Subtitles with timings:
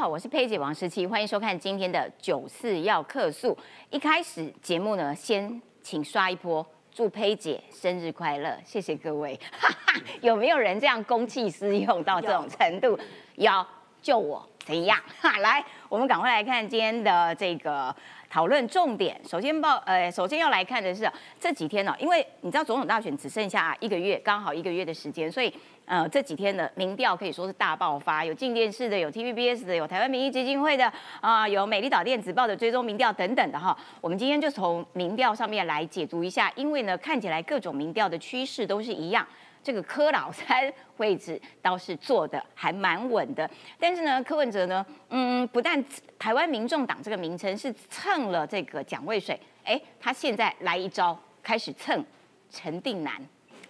[0.00, 3.54] 好，我是佩姐王十七，欢迎收看今天的九四要客诉。
[3.90, 9.38] 一开始节目呢，先请刷一波，祝佩姐生日快乐，谢谢各位。
[10.22, 12.98] 有没有人这样公器私用到这种程度？
[13.34, 13.52] 有，
[14.00, 14.98] 就我怎样？
[15.42, 17.94] 来，我们赶快来看今天的这个。
[18.30, 21.10] 讨论重点，首先报，呃，首先要来看的是
[21.40, 25.52] 这几天呢，因为你知道总统大选只剩下一个月，刚好一个月的时间，所以
[25.84, 33.76] 呃这几天的民调可以说是大爆发，有进电视的，有 TVBS 的，有台湾民意基金会的，啊，有美丽岛电子报的追踪民调等等的哈。
[34.00, 39.26] 我们今天就从民调上面来解读一下，因为呢看起来各种民调的趋势都是一样。
[39.62, 45.82] 这个柯老三位置倒是坐的还蛮稳的，但是呢，柯文哲呢，嗯，不但
[46.18, 52.02] 台湾民众党这个名称是蹭了这个蒋渭水，哎，他现在来一招，开始蹭
[52.50, 53.20] 陈定南，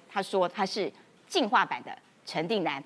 [0.08, 0.92] 他说他是
[1.26, 1.90] 进化版的
[2.24, 2.82] 陈定南，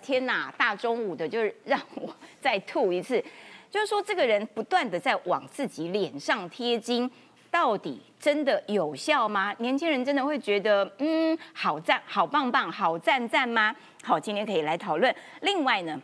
[0.00, 3.22] 天哪，大中午的，就是让我再吐一次，
[3.68, 7.10] 就是说这个人不断的在往自己脸上贴金。
[7.54, 9.54] 到底真的有效吗？
[9.58, 13.72] 年轻人真的会觉得嗯好赞好棒棒好赞赞吗？
[14.02, 15.14] 好，今天可以来讨论。
[15.42, 15.96] 另外呢，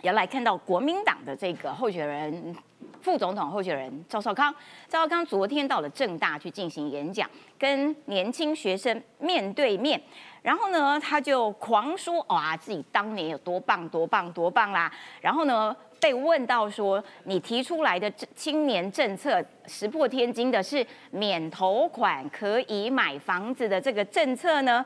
[0.00, 2.56] 要来看到国民党的这个候选人
[3.02, 4.52] 副总统候选人赵少康。
[4.88, 10.00] 赵少康昨天到了正大去进行演讲，跟年轻学生面对面，
[10.40, 15.76] 然后呢他就狂说哇自己当年有多棒多棒多棒啦，然后呢。
[16.00, 24.84] 被问到说，你提出来的青年政策石破天惊的是免头款可以买房子的这个政策呢？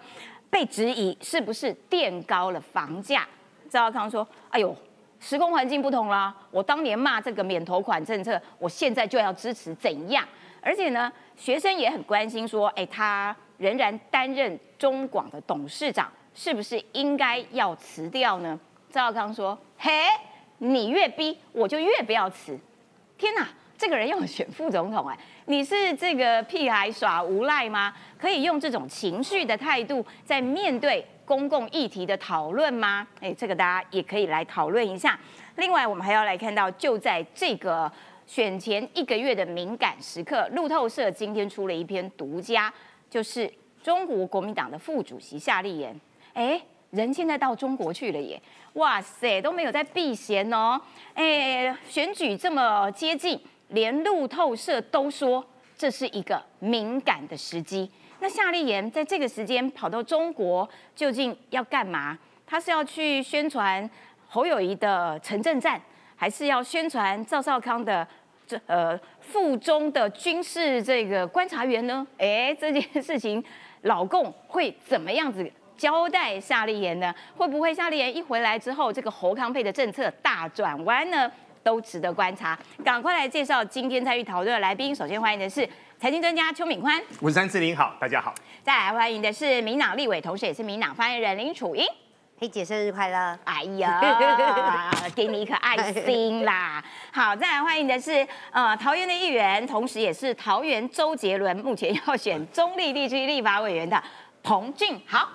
[0.48, 3.26] 被质疑是不是垫高了房价？
[3.70, 4.76] 赵康说：“哎呦，
[5.18, 10.26] 时空环境不同啦，我当年骂这个免头款政策，我现在就要支持怎样？
[10.60, 18.58] 而且呢，学生也很关心说，哎，他仍然担任中广的董事长，是不是应该要辞掉呢？”
[18.90, 19.90] 赵康说：“嘿。”
[20.64, 22.56] 你越逼我就越不要辞，
[23.18, 23.48] 天哪！
[23.76, 27.92] 这个人要选副总统哎，你是这个屁孩耍无赖吗？
[28.16, 33.04] 可以用这种情绪的态度在面对公共议题的讨论吗？
[33.20, 35.18] 哎，这个大家也可以来讨论一下。
[35.56, 37.90] 另外，我们还要来看到，就在这个
[38.24, 42.72] 选前一个月的敏感时刻，路透社今天出了一篇独家，
[43.10, 46.00] 就是中国国民党的副主席夏立言，
[46.34, 46.62] 哎。
[46.92, 48.40] 人现在到中国去了耶！
[48.74, 50.78] 哇塞，都没有在避嫌哦。
[51.14, 55.42] 哎，选举这么接近，连路透社都说
[55.74, 57.90] 这是一个敏感的时机。
[58.20, 62.18] 那夏立言在这个时间跑到中国，究竟要干嘛？
[62.46, 63.88] 他是要去宣传
[64.28, 65.80] 侯友谊的城镇战，
[66.14, 68.06] 还是要宣传赵少康的
[68.46, 72.06] 这呃附中的军事这个观察员呢？
[72.18, 73.42] 哎，这件事情，
[73.80, 75.50] 老共会怎么样子？
[75.82, 81.28] 交代夏立言呢，会不会夏立言一回来之后，这个侯康配的政策大转弯呢？
[81.64, 82.56] 都值得观察。
[82.84, 84.94] 赶快来介绍今天参与讨论的来宾。
[84.94, 88.32] 首先欢迎的是财经专家邱敏宽，五三四零好，大家好。
[88.62, 91.84] 再来欢迎的是民党立委，同时也是民党发言人林楚英。
[92.38, 93.36] 黑姐生日快乐！
[93.42, 94.00] 哎呀，
[95.16, 96.80] 给你一颗爱心啦。
[97.12, 104.00] 好，再来欢迎的是呃桃园的议员，同时也是桃园周杰伦目前要选中立地区立法委员的
[104.44, 105.28] 彭俊豪。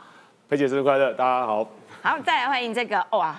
[0.50, 1.68] 佩姐生日快乐，大家好。
[2.02, 3.36] 好，再来欢迎这个哇，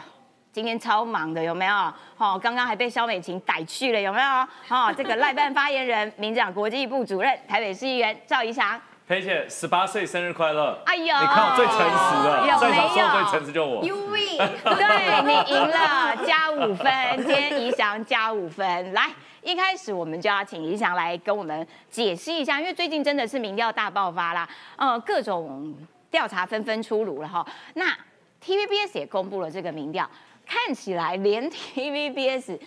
[0.52, 1.74] 今天超忙的有没有？
[2.14, 4.28] 好，刚刚还被肖美琴逮去了有没有？
[4.69, 8.78] 好，这个赖办发言人、民长国际部主任、台北市议员赵怡翔。
[9.06, 10.78] 裴姐十八岁生日快乐！
[10.84, 13.08] 哎呦，你看我最诚实的，有没有？
[13.08, 13.82] 最诚实就我。
[13.82, 16.92] You win，对你赢了，加五分。
[17.16, 18.92] 今天怡翔加五分。
[18.92, 19.08] 来，
[19.40, 24.46] 一开始我们就要请怡翔来跟我们解释一下，因为最近真的是民调大爆发啦，
[24.76, 25.75] 呃，各种。
[26.10, 27.96] 调查纷纷出炉了哈，那
[28.42, 30.08] TVBS 也公布了这个民调，
[30.46, 32.58] 看起来连 TVBS，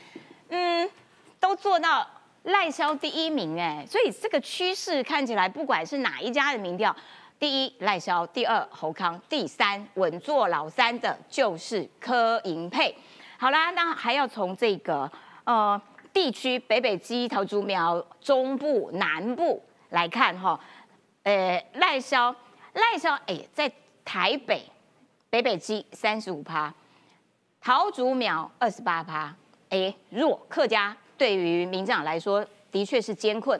[0.49, 0.89] 嗯，
[1.39, 2.07] 都做到
[2.43, 6.95] 赖萧第一名哎，所以这个趋势看起来，不管是哪一家的民调，
[7.39, 12.95] 第一赖萧，第二侯康，第三稳坐老三的就是柯银佩。
[13.37, 15.11] 好啦，那还要从这个
[15.45, 15.81] 呃
[16.13, 20.59] 地区北北基桃竹苗中部南部来看哈，
[21.23, 22.35] 呃赖萧。
[22.73, 23.71] 赖萧哎，在
[24.05, 24.63] 台北
[25.29, 26.73] 北北基三十五趴，
[27.59, 29.35] 桃竹苗二十八趴，
[29.69, 33.59] 哎弱客家对于民进党来说的确是艰困，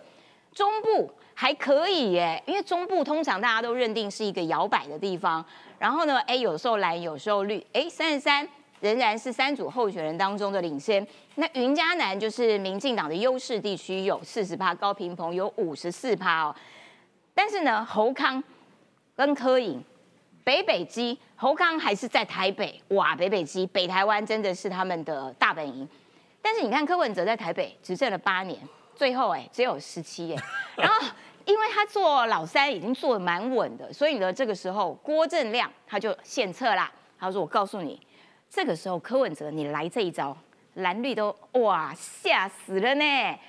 [0.54, 5.44] 中部还可以耶，因为中部通常大家都认定是一个摇摆的地方，
[5.78, 8.48] 然后呢，哎有时候蓝有时候绿，哎三十三
[8.80, 11.06] 仍然是三组候选人当中的领先，
[11.36, 16.56] 那云嘉南就是民进党的优势地区，有四十趴，高平棚有五十四趴哦，
[17.34, 18.42] 但是呢侯康。
[19.22, 19.80] 跟柯影
[20.44, 25.88] 北北基侯康还是在台北，哇，北北基北台湾真的是他们的大本营。
[26.42, 28.60] 但是你看柯文哲在台北执政了八年，
[28.96, 30.44] 最后哎只有十七哎。
[30.76, 31.08] 然后
[31.46, 36.92] 因为他做老三已经做的蛮稳的，所以呢这个时候郭正亮他就献策啦。
[37.20, 38.02] 他说：“我告诉你，
[38.50, 40.36] 这个时候柯文哲你来这一招，
[40.74, 43.40] 蓝绿都哇吓死了呢！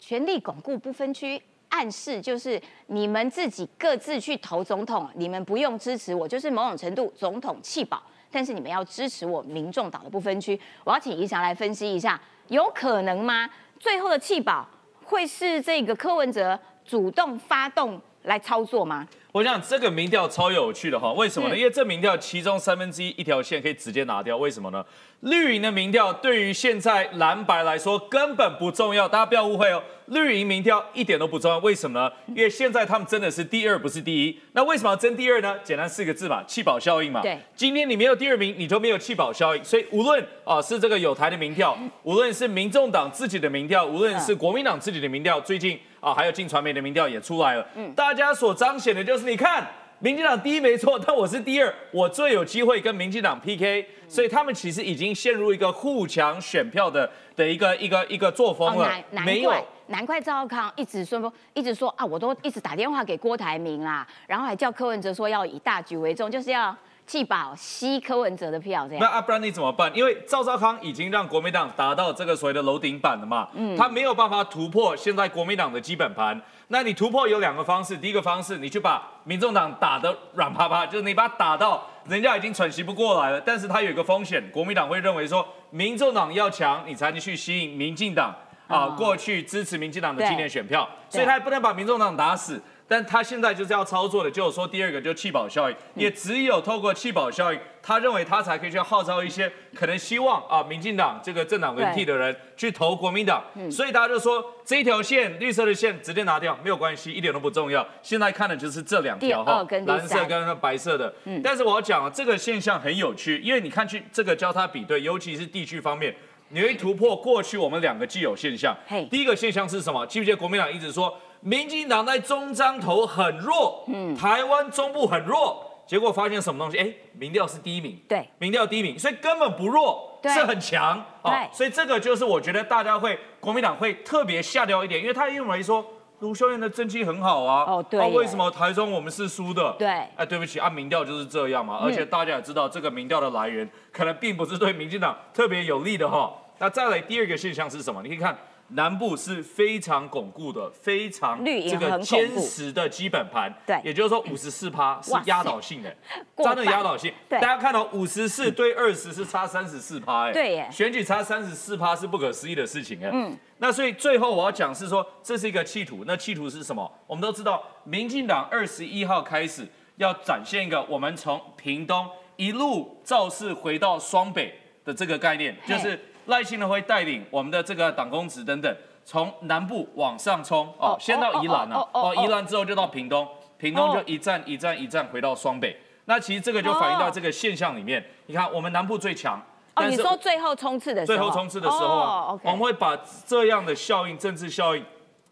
[0.00, 1.40] 全力巩固不分区，
[1.70, 8.00] 暗示就是你们自己各自去投总统，你们不用支持我，就是某种程度总统弃保。
[8.30, 10.60] 但是你们要支持我民众党的不分区。
[10.84, 13.50] 我要请怡翔来分析一下，有可能吗？
[13.80, 14.68] 最后的弃保
[15.02, 21.56] 会是这个柯文哲主动发动来操作吗？”我想这个民调超有趣的哈，为什么呢？
[21.56, 24.84] 因为这民调其中三分之一一条线可以直接拿掉，为什么呢？
[25.20, 29.80] 绿营的民调对于现在蓝白来说根本不重要，大家不要误会哦。
[30.06, 32.10] 绿营民调一点都不重要，为什么呢？
[32.26, 34.36] 因为现在他们真的是第二，不是第一。
[34.54, 35.56] 那为什么要争第二呢？
[35.62, 37.22] 简单四个字嘛，弃保效应嘛。
[37.22, 39.64] 对，今天你没有第二名，你就没有弃保效应。
[39.64, 47.66] 所以无论啊是这个有台的民调，无论是民众党自己的民调，无论是国民党自己的民调，最近啊还有进传媒的民调也出来了。
[47.74, 49.66] 嗯，大家所彰显的就是你看。
[50.02, 57.06] 民进党第一没错，但我是第二，我最有机会跟民进党 PK，所以他们其实已经陷入一个互抢选票的
[57.36, 58.90] 的一个一个一个作风了。
[59.10, 66.74] 难怪难怪赵康一直说一直说啊，我都一直打电话给郭台铭啦，然后还叫柯文哲说要以大局为重，就是要
[67.10, 69.00] 弃保吸柯文哲的票这样。
[69.00, 69.90] 那啊，不然你怎么办？
[69.92, 76.40] 因为赵少康已经让国民党达到这个所谓的楼顶板了嘛，嗯，他没有办法突破现在国民党的基本盘。
[76.68, 83.40] 那你突破有两个方式，第一个方式，你去把民众党打得软趴趴，就是你把他打到人家已经喘息不过来了。
[83.40, 88.32] 但是他有一个风险，国民党会认为说，民众党要强，你才能去吸引民进党
[88.68, 92.62] 啊过去支持民进党的今年选票，所以他也不能把民众党打死。
[92.90, 103.44] 但他现在就是要操作的，就是说第二个就弃保效应，也只有透过弃保效应，他认为他才可以去号召一些可能希望啊，民进党这个政党轮替的人去投国民党。
[103.70, 107.86] 所以大家就说这一条线绿色的线直接拿掉没有关系，一点都不重要。
[108.02, 111.14] 现在看的就是这两条哈，蓝色跟白色的。
[111.44, 116.12] 但是我要讲这个现象很有趣，因为你看去这个交叉比对，尤其是地区方面，
[116.48, 118.76] 你会突破过去我们两个既有现象。
[119.08, 120.04] 第一个现象是什么？
[120.08, 121.16] 记不记得国民党一直说？
[121.40, 126.78] 民进党在中彰投很弱，嗯，台湾中部很弱，结果发现什么东西？
[126.78, 135.82] 哎，民调是第一名，对，民调第一名，所以根本不弱，是很强，对，所以这个就是我觉得大家会国民党会特别下掉一点，因为他认为说
[136.18, 139.74] 卢秀燕的政绩很好啊，哦，对，为什么台中我们是输的？
[139.78, 146.30] 对，哎，对不起，按民调就是这样嘛，而且大家也知道这个民调的来源可能并不是对民进党特别有利的哈。
[146.58, 148.02] 那再来第二个现象是什么？
[148.02, 148.36] 你可以看。
[148.72, 155.94] 南部是非常巩固的，非常这个坚实的基本盘，对，也就是说五十四趴是压倒性的，
[156.36, 157.12] 真的压倒性。
[157.28, 163.10] 大家看到五十四对二十是差三十四趴，哎，对耶，选举差三十四趴是不可思议的事情哎。
[163.12, 166.90] 嗯，那所以最后我要讲是说，这是一个企图，那企图是什么？
[167.06, 169.66] 我们都知道，民进党二十一号开始
[169.96, 175.98] 要展现一个我们从屏东一路造势回到双北的这个概念，就是。
[176.30, 183.28] 赖清德会带领我们的这个党公职等等，从南部往上冲哦，先到宜兰啊，哦，宜兰之后就到屏东，
[183.58, 185.76] 屏东就一站一站一站回到双北。
[186.06, 188.04] 那其实这个就反映到这个现象里面。
[188.26, 189.40] 你看，我们南部最强，
[189.74, 194.84] 哦，你说最后冲刺的时候，最后冲刺的时候，我们会把这样的效应，政治效应，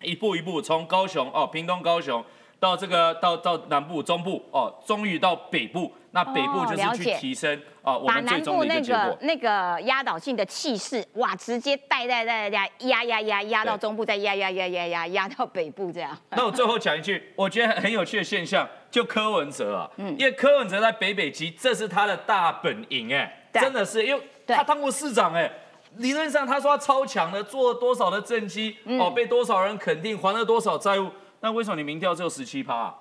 [0.02, 2.24] 一步一步从高雄哦，屏东高雄
[2.60, 5.92] 到这个到到南部中部哦，终于到北部。
[6.10, 16.16] 那北部就是去提升啊，我们最终的一个那个那个压倒性的气势，哇，直接带带带带压压压压到中部，再压压压压压压到北部这样。
[16.30, 25.48] 那我最后讲一句，我觉得很有趣的现象，就柯文哲啊，嗯，因为柯文哲在北北基，这是他的大本营哎，真的是，因为他当过市长哎，
[25.96, 32.94] 理论上他说他超强的，做了多少的政绩哦，被多少人肯定，还了多少债务，那为什么你民调只有十七趴？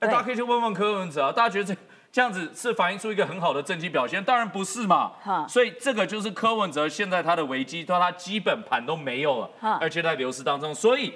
[0.00, 1.80] 哎，大家可以去问问柯文哲啊，大家觉得这？
[2.12, 5.12] 这样子是反映出一个很好的政绩表现，当然不是嘛。
[5.48, 10.74] 所以这个就是柯文哲现在他的危机，他他基本盘都没有了，而且在流失当中。
[10.74, 11.14] 所以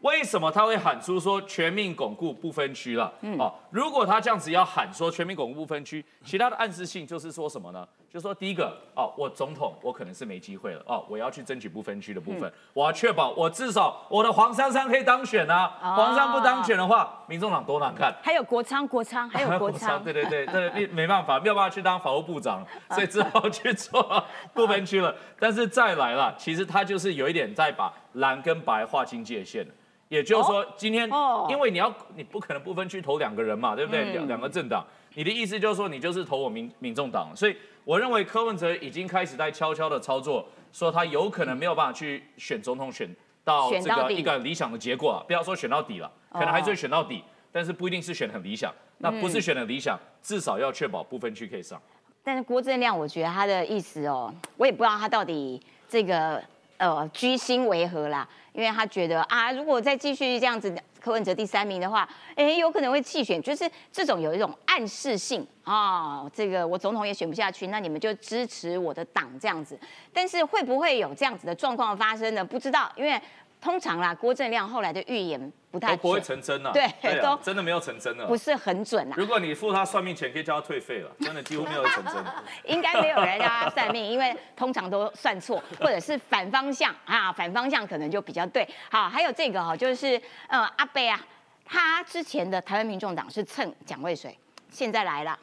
[0.00, 3.12] 为什么他会喊出说全民巩固不分区了？
[3.38, 7.86] 啊，如果他这样子要喊说全民巩固不分区，其他的暗示性就是说什么呢？
[8.12, 18.14] 就说第一个哦，我总统我可能是没机会了哦，我要去争取不分区的部分，我要确保我至少我的黄珊珊可以当选啊，黄珊不当选的话，民众党多难看。
[18.22, 24.24] 还有国昌，国昌 还有国昌，对对对，这没 没办法，没有办法去当法务部长， 所以只好去做
[24.54, 25.14] 不分区了。
[25.38, 29.66] 但是再来了，其实他就是有一点在把蓝跟白划清界限
[30.08, 31.06] 也就是说今天
[31.50, 34.12] 因为你要你不可能不分区投两个人嘛，对不对？
[34.12, 34.82] 两两个政党。
[35.14, 43.08] 你的意思就是说你就是投我民民众党，所以我认为柯文哲已经开始在悄悄的操作，说他有可能没有办法去选总统，选
[43.44, 48.72] 到这个一个理想的结果，不要说选到底了，可能还是会选到底，但是不一定是选很理想。
[48.98, 51.80] 那不是选的理想，至少要确保部分区可以上。
[52.24, 56.42] 但是郭正亮，我觉得他的意思哦，我也不知道他到底这个
[56.78, 69.78] 呃居心为何啦，因为他觉得啊，如果再继续这样子，柯文哲第三名的话，哎，有可能会弃选，就是这种有一种暗示性啊，这个我总统也选不下去，那你们就支持我的党这样子。
[70.12, 72.44] 但是会不会有这样子的状况发生呢？
[72.44, 73.20] 不知道，因为。
[73.60, 79.14] 通常啦，郭正亮后来的预言不太都不会成真啊，对，都真的没有成真了，不是很准啊。
[79.16, 82.14] 如果你付他算命钱，可以叫他退费了，真的几乎没有成真。
[82.64, 88.66] 应该没有人让他算命，因为通常都算错， 或者是反方向啊，反方向可能就比较对。
[88.90, 91.20] 好，还有这个哈，就是呃阿贝啊，
[91.64, 94.38] 他之前的台湾民众党是蹭蒋渭水，
[94.70, 95.36] 现在来了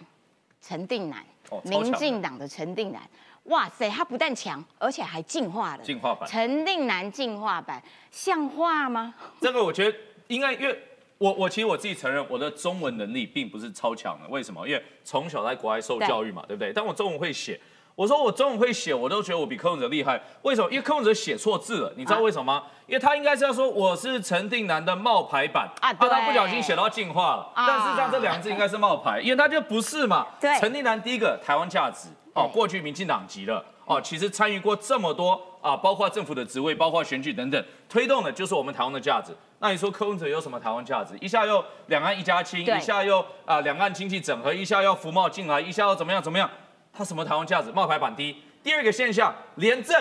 [0.62, 1.24] 陈定南，
[1.64, 3.02] 民进党的陈定南。
[3.46, 5.84] 哇塞，他不但强，而且还进化了。
[5.84, 9.14] 进化版，陈定南进化版，像话吗？
[9.40, 9.98] 这个我觉得
[10.28, 10.84] 应该，因为
[11.20, 14.28] 我我其实我自己承认，我的中文能力并不是超强的。
[14.30, 14.68] 为什么？
[14.68, 16.74] 因为从小在国外受教育嘛，对不对？
[16.74, 17.60] 但我中文会写。
[17.94, 20.22] 我说我中文会写，我都觉得我比柯文哲厉害。
[20.42, 20.70] 为什么？
[20.70, 22.64] 因为柯文哲写错字了，你知道为什么吗？
[22.88, 27.50] 因为他应该是要说我是陈定南的冒牌版啊，他不小心写到进化了。
[27.56, 30.28] 但是上这两个字应该是冒牌，因为他就不是嘛。
[30.42, 32.10] 对，陈定南第一个台湾价值。
[32.36, 39.32] 哦，过去民进党籍的哦，其实参与过这么多啊，包括政府的职位，包括选举等等，推动的就是我们台湾的价值。
[39.60, 41.18] 那你说柯文哲有什么台湾价值？
[41.22, 46.50] 一下又两岸一家亲，一下又啊两岸经济整合，一下要服贸进来，一下又怎么样怎么样？
[46.92, 47.72] 他什么台湾价值？
[47.72, 48.36] 冒牌版低。
[48.62, 49.96] 第二个现象，廉政，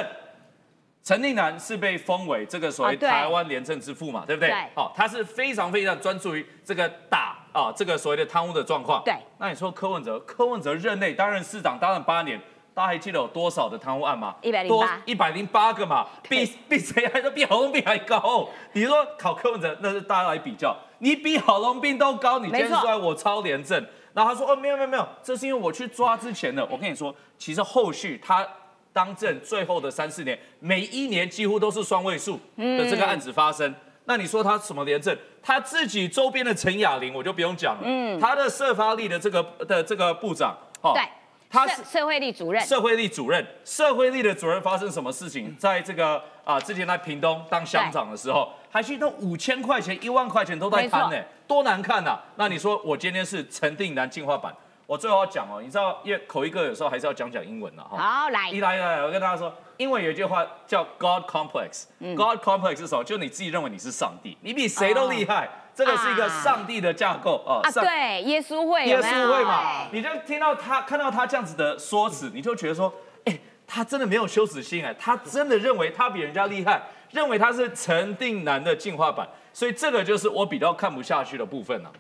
[1.04, 4.52] 陈立南是被封为这个所谓台湾廉政之父嘛，对不对？
[4.74, 7.43] 好，他是非常非常专注于这个打。
[7.54, 12.38] 啊，这个所谓的贪污的状况，对，那你说柯文哲，柯文哲任内担任市长，担任八年，
[12.74, 14.34] 大家还记得有多少的贪污案吗？
[14.42, 18.48] 一百零八，一百零八个嘛，比比谁还都比郝龙斌还高。
[18.72, 26.66] 你说考柯文哲，那是大家来比较，你比郝龙斌都高，你今天说我超廉政，然后他说哦没有没有没有，这是因为我去抓之前的。
[26.66, 28.44] 我跟你说，其实后续他
[28.92, 33.72] 当政最后的三四年，每一年几乎都是双位数的这个案子发生。
[34.06, 35.16] 那你说他什么廉政？
[35.42, 37.82] 他自己周边的陈雅玲，我就不用讲了。
[37.84, 41.02] 嗯，他的社发力的这个的这个部长，哦，对，
[41.50, 42.62] 他是社会力主任。
[42.64, 45.56] 社会力主任，社会力的主任发生什么事情？
[45.56, 52.18] 在这个啊，之前在屏东当乡长的时候，还去到五千块钱、一万块钱都在贪呢，多难看呐！
[52.36, 54.54] 那你说我今天是陈定南进化版？
[54.86, 57.96] 我最后要讲哦，你知道，因为口一个有时候还是要讲讲英文的哈。
[57.96, 61.84] 好，来，一来来，我跟大家说，英文有一句话叫 God complex。
[61.98, 63.02] God complex 是什么？
[63.02, 65.48] 就你自己认为你是上帝，你比谁都厉害。
[65.74, 67.58] 这个是一个上帝的架构啊。
[67.64, 69.88] 啊，对，耶稣会，耶稣会嘛？
[69.90, 72.92] 你就听到他看到他这样子的说辞，你就觉得说，
[73.24, 73.36] 哎，
[73.66, 81.90] 他真的没有羞耻心哎，他真的认为他比人家厉害，认为他是陈定南的进化版，所以这个就是我比较看不下去的部分了。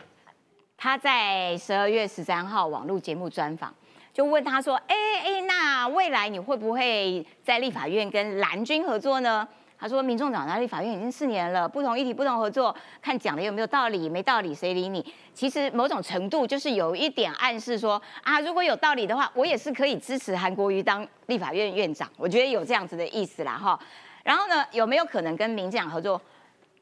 [0.84, 3.74] 他在十二月十三号网络节目专访，
[4.12, 9.48] 就问他说：“哎哎，那未来你会不会在立法院跟蓝军合作呢？”
[9.80, 15.02] 他说：“民众党在立法院已经四年了，不同议题不同合作，看讲的有没有道理，没道理谁理你？
[15.32, 22.06] 其实某种程度就是有一点暗示说啊，如果有道理的话，我也是可以支持韩国瑜当立法院院长。
[22.18, 23.80] 我觉得有这样子的意思啦，哈。
[24.22, 26.20] 然后呢，有没有可能跟民进党合作？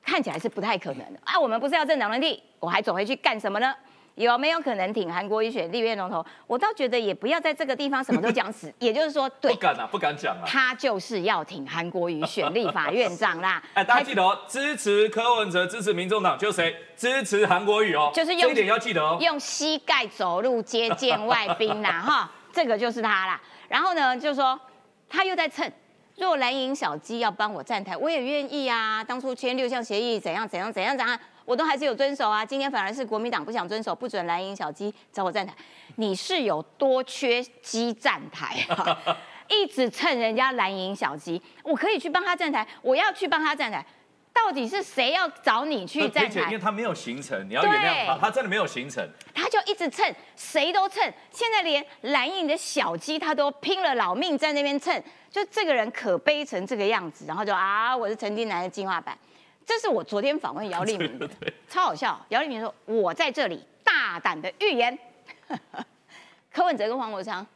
[0.05, 1.39] 看起来是不太可能的啊。
[1.39, 3.73] 我们不是要政党轮替，我还走回去干什么呢？”
[4.15, 6.25] 有没有可能挺韩国瑜选立院龙头？
[6.47, 10.45] 我倒觉得也不要在这个地方什么都讲死， 也就是说，对，不敢啊，不敢讲啊。
[10.47, 13.63] 他就是要挺韩国瑜选立法院长啦。
[13.73, 18.11] 哎，大家记得哦，支持柯文哲，支持民众党，就是谁支持韩国瑜哦？
[18.15, 19.17] 就是用这一点要记得哦。
[19.21, 23.41] 用膝盖走路接见外宾啦， 哈，这个就是他啦。
[23.69, 24.61] 然后呢，就说
[25.09, 25.73] 他又在蹭，
[26.17, 29.03] 若蓝营小鸡要帮我站台，我也愿意啊。
[29.03, 31.19] 当初签六项协议，怎样怎样怎样怎样。
[31.45, 35.55] 我都还是有遵守啊，今天反而是国民党不想遵守，不准蓝营小鸡找我站台。
[35.97, 38.99] 你是有多缺鸡站台啊？
[39.49, 43.85] 一直蹭人家蓝营小鸡，我可以去帮他站台，我要去帮他站台。
[44.35, 46.41] 到底是谁要找你去站台？
[46.49, 49.07] 因为他没有行程，你要原谅他，他真的没有行程。
[49.35, 51.03] 他就一直蹭，谁都蹭。
[51.31, 59.15] 现在连蓝营的小鸡他都拼了老命在那边蹭，就这个人可悲成这个样子，然后就啊，我是陈金南的进化版。
[59.65, 61.29] 这是我昨天访问姚立明的，
[61.69, 62.19] 超好笑。
[62.29, 64.97] 姚立明说：“我在这里大胆的预言，
[66.53, 67.47] 柯文哲跟黄国昌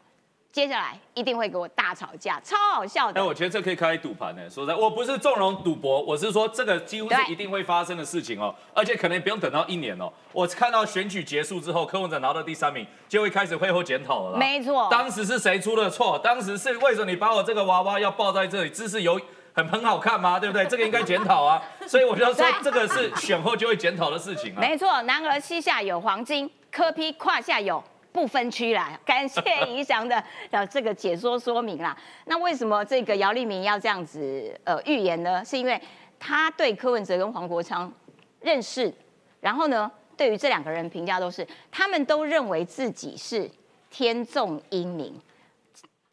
[0.52, 3.20] 接下来一定会给我大吵架，超好笑的。
[3.20, 4.48] 哎，我觉得这可以开赌盘呢。
[4.48, 10.10] 说实在，我不是纵容赌博，我是说这个几乎是一定会发生的事情哦，而且可能不用等到一年哦。
[10.32, 14.38] 我看到选举结束之后，柯文哲拿到第三名，就会开始会后检讨了。
[14.38, 16.18] 没错，当时是谁出了错？
[16.20, 19.20] 当时是为什么你把我这个娃娃要抱在这里，姿势有
[19.56, 20.38] 很很好看吗？
[20.38, 20.64] 对不对？
[20.66, 21.60] 这个应该检讨啊。
[21.88, 24.60] 所以我就说，这个是选后就会检讨的事情啊。
[24.60, 27.82] 没错，男儿膝下有黄金，柯批胯下有。
[28.12, 31.94] 不分区啦，感谢宜祥的呃这个解说说明啦。
[32.24, 35.44] 那为什么这个姚立明要这样子呃预言呢？
[35.44, 35.78] 是因为
[36.18, 37.92] 他对柯文哲跟黄国昌
[38.40, 38.90] 认识，
[39.38, 43.50] 然后呢，对于这两个人评价都是，他们都认为自己是
[43.90, 45.14] 天纵英明，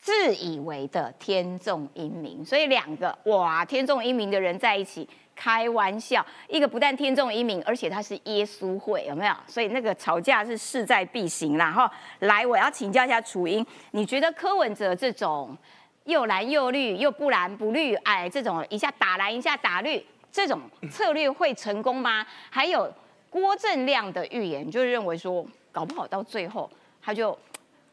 [0.04, 5.08] 自以为的天纵英明，所以两个哇天纵英明的人在一起。
[5.36, 9.34] 开玩笑，一个不但天纵英明，而且他是耶稣会，有没有？
[9.48, 11.72] 所以那个吵架是势在必行啦。
[11.72, 15.58] 哈，来，我要请教一下楚英，你觉得柯文哲这种
[16.04, 22.24] 又蓝又绿，又不蓝不绿，哎，这种一下打蓝一下打绿，这种策略会成功吗？
[22.52, 22.94] 还有
[23.32, 26.70] 郭正亮的预言，就认为说，搞不好到最后
[27.02, 27.36] 他就，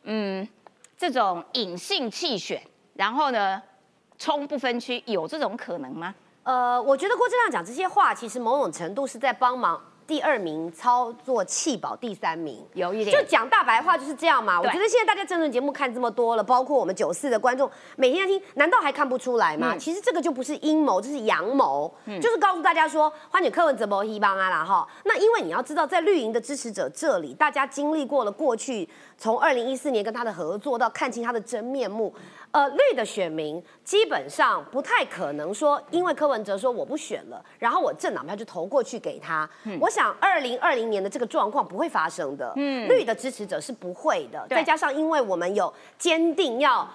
[0.02, 0.46] 嗯，
[1.00, 3.62] 这种隐性弃选，然后呢，
[4.18, 6.14] 冲不分区，有这种可能吗？
[6.42, 9.80] 呃，我觉得郭正亮讲这些话，其实某种程度是在帮忙。
[10.10, 14.60] 第二名操作弃保第三名，有一点就讲大白话就是这样嘛。
[14.60, 19.76] 我觉得现在大家政论节目看这么多了，包括我们九四的观众每天在听，难道还看不出来吗？
[19.78, 24.84] 其实这个就不是阴谋，这是阳谋，就是告诉大家说，欢迎柯文哲博希邦啊啦哈。
[25.04, 32.12] 那因为你要知道，在绿营的支持者这里，大家经历过了过去从二零一四年跟他的合作到看清他的真面目，
[32.52, 39.48] 呃，绿的选民基本上不太可能说，因为柯文哲说我不选了，然后我政党票就投过去给他。
[39.80, 40.14] 我想。
[40.20, 44.46] 二零二零年的这个状况不会发生的，嗯，绿的支持者是不会的。
[44.48, 46.88] 再加上，因为我们有坚定要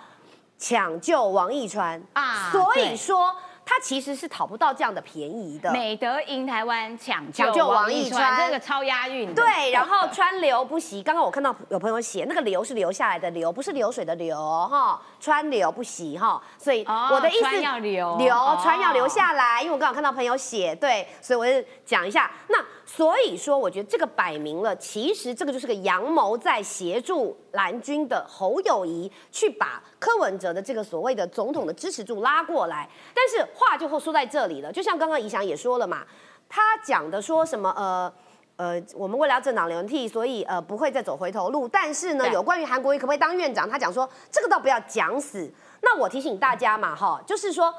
[0.58, 3.36] 抢救王义川啊，所以说。
[3.66, 5.72] 他其实是讨不到这样的便宜的。
[5.72, 9.34] 美德赢台湾抢救王一川，这个超押韵。
[9.34, 11.02] 对，然后川流不息。
[11.02, 15.02] 刚刚我看到有朋友写，那个流是流下来的流，不是流水的流哈。
[15.20, 22.30] 川流不息哈，所以我的意思要流流川要流下来，因为我刚好看到朋友写，对，所以我就讲一下。
[22.48, 33.44] 那所以说，我觉得这个摆明了，其实这个就是个阳谋在协助蓝军的侯友谊去把柯文哲的这个所谓的总统的支持度拉过来，但是。
[33.56, 36.04] 话就说在这里了，就像刚刚怡翔也说了嘛，
[36.50, 38.14] 他讲的说什么呃
[38.58, 41.68] 呃，我们为了要政党轮替，所以呃不会再走回头路。
[41.68, 45.50] 但是呢，有关于韩国瑜可不可以当院长，他讲说这个倒不要讲死。
[45.82, 47.74] 那我提醒大家嘛哈，就是说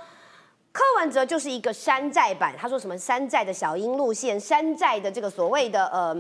[0.77, 6.15] 柯文哲就是一个山寨版，他说什么山寨的小英路线，山寨的这个所谓的呃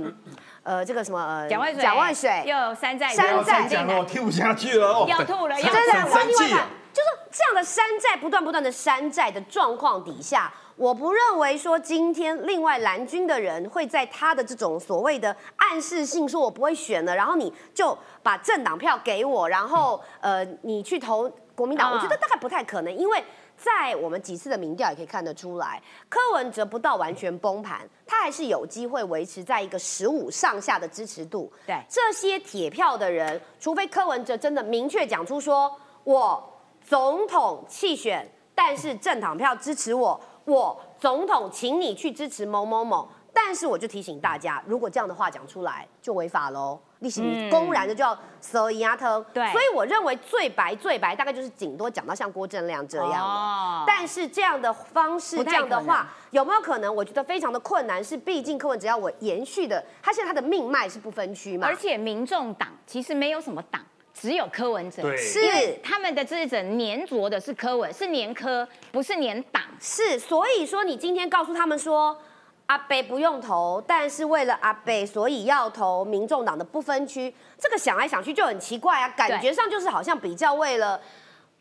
[0.62, 6.54] 呃这个什么呃蒋万水，蒋万水又山寨山寨，讲了我听不下去 了，要吐了，真的很生气。
[6.94, 23.22] 就是这样的山寨，不断不断的山寨的状况底下，我不认为说今天另外蓝军的人会在他的这种所谓的暗示性说我不会选了，然后你就把政党票给我，然后呃你去投国民党，我觉得大概不太可能，因为
[23.56, 31.52] 在我们几次的民调也可以看得出来，柯文哲不到完全崩盘，他还是有机会维持在一个十五上下的支持度。
[31.66, 36.52] 对这些铁票的人，除非柯文哲真的明确讲出说我。
[36.88, 40.20] 总统弃选，但是政党票支持我。
[40.44, 43.08] 我总统，请你去支持某某某。
[43.34, 46.78] 但是我就提醒大家，如果这样的话讲出来，就违法喽。
[47.00, 49.18] 利息你公然的就要收押他。
[49.32, 49.46] 对。
[49.52, 53.84] 所以我认为最白最白，大概就是顶多讲到像郭正亮这样哦。
[53.86, 56.94] 但是这样的方式，这样的话，有没有可能？
[56.94, 58.02] 我觉得非常的困难。
[58.02, 61.66] 是，毕竟柯文只要我延续的，他现在他的命脉是不分区嘛。
[61.66, 63.80] 而且民众党其实没有什么党。
[64.18, 69.62] 只有柯文哲，是他们的支持者粘着的是柯文，是粘柯，不是粘党。
[69.78, 72.18] 是，所以说你今天告诉他们说
[72.66, 81.00] 阿北不用投，但是为了阿北，所以要投民众党的不分区，这个想来想去就很奇怪啊，感觉上就是好像比较为了。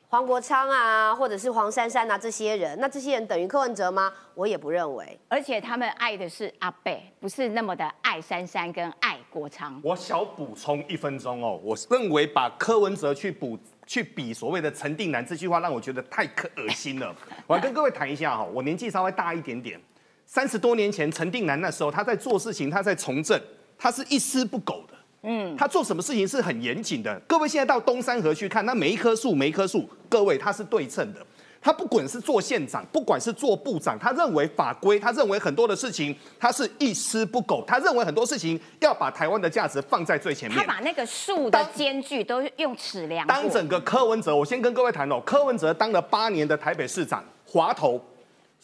[0.08, 4.14] 黄国昌啊，或者是黄珊珊啊，这些人，那这些人等于柯文哲吗？
[4.36, 5.20] 我也不认为。
[5.28, 9.78] 而且他们爱的是阿贝，不是那么的爱珊珊跟爱国昌。
[9.84, 17.14] 我小补充一分钟哦，我认为把柯文哲去补去比所谓的陈定南这句话，让我觉得太可恶心了。
[17.46, 19.78] 我要跟各位谈一下哈，我年纪稍微大一点点，
[20.26, 23.40] 三十多年前陈定南那时候他在做事情，他在从政，
[23.78, 24.94] 他是一丝不苟的。
[25.28, 27.20] 嗯，他做什么事情是很严谨的。
[27.28, 31.20] 各位现在到东山河去看，那每一棵树，每一棵树，各位它是对称的。
[31.60, 40.60] 他不管是做县长，不管是做部长，他认为法规，他认为很多的事情他是一丝不苟，他认为很多事情要把台湾的价值放在最前面。
[40.62, 43.26] 他把那个树的间距都用尺量。
[43.26, 48.00] 当整个柯文哲，我先跟各位谈哦，柯文哲当了八年的台北市长，滑头、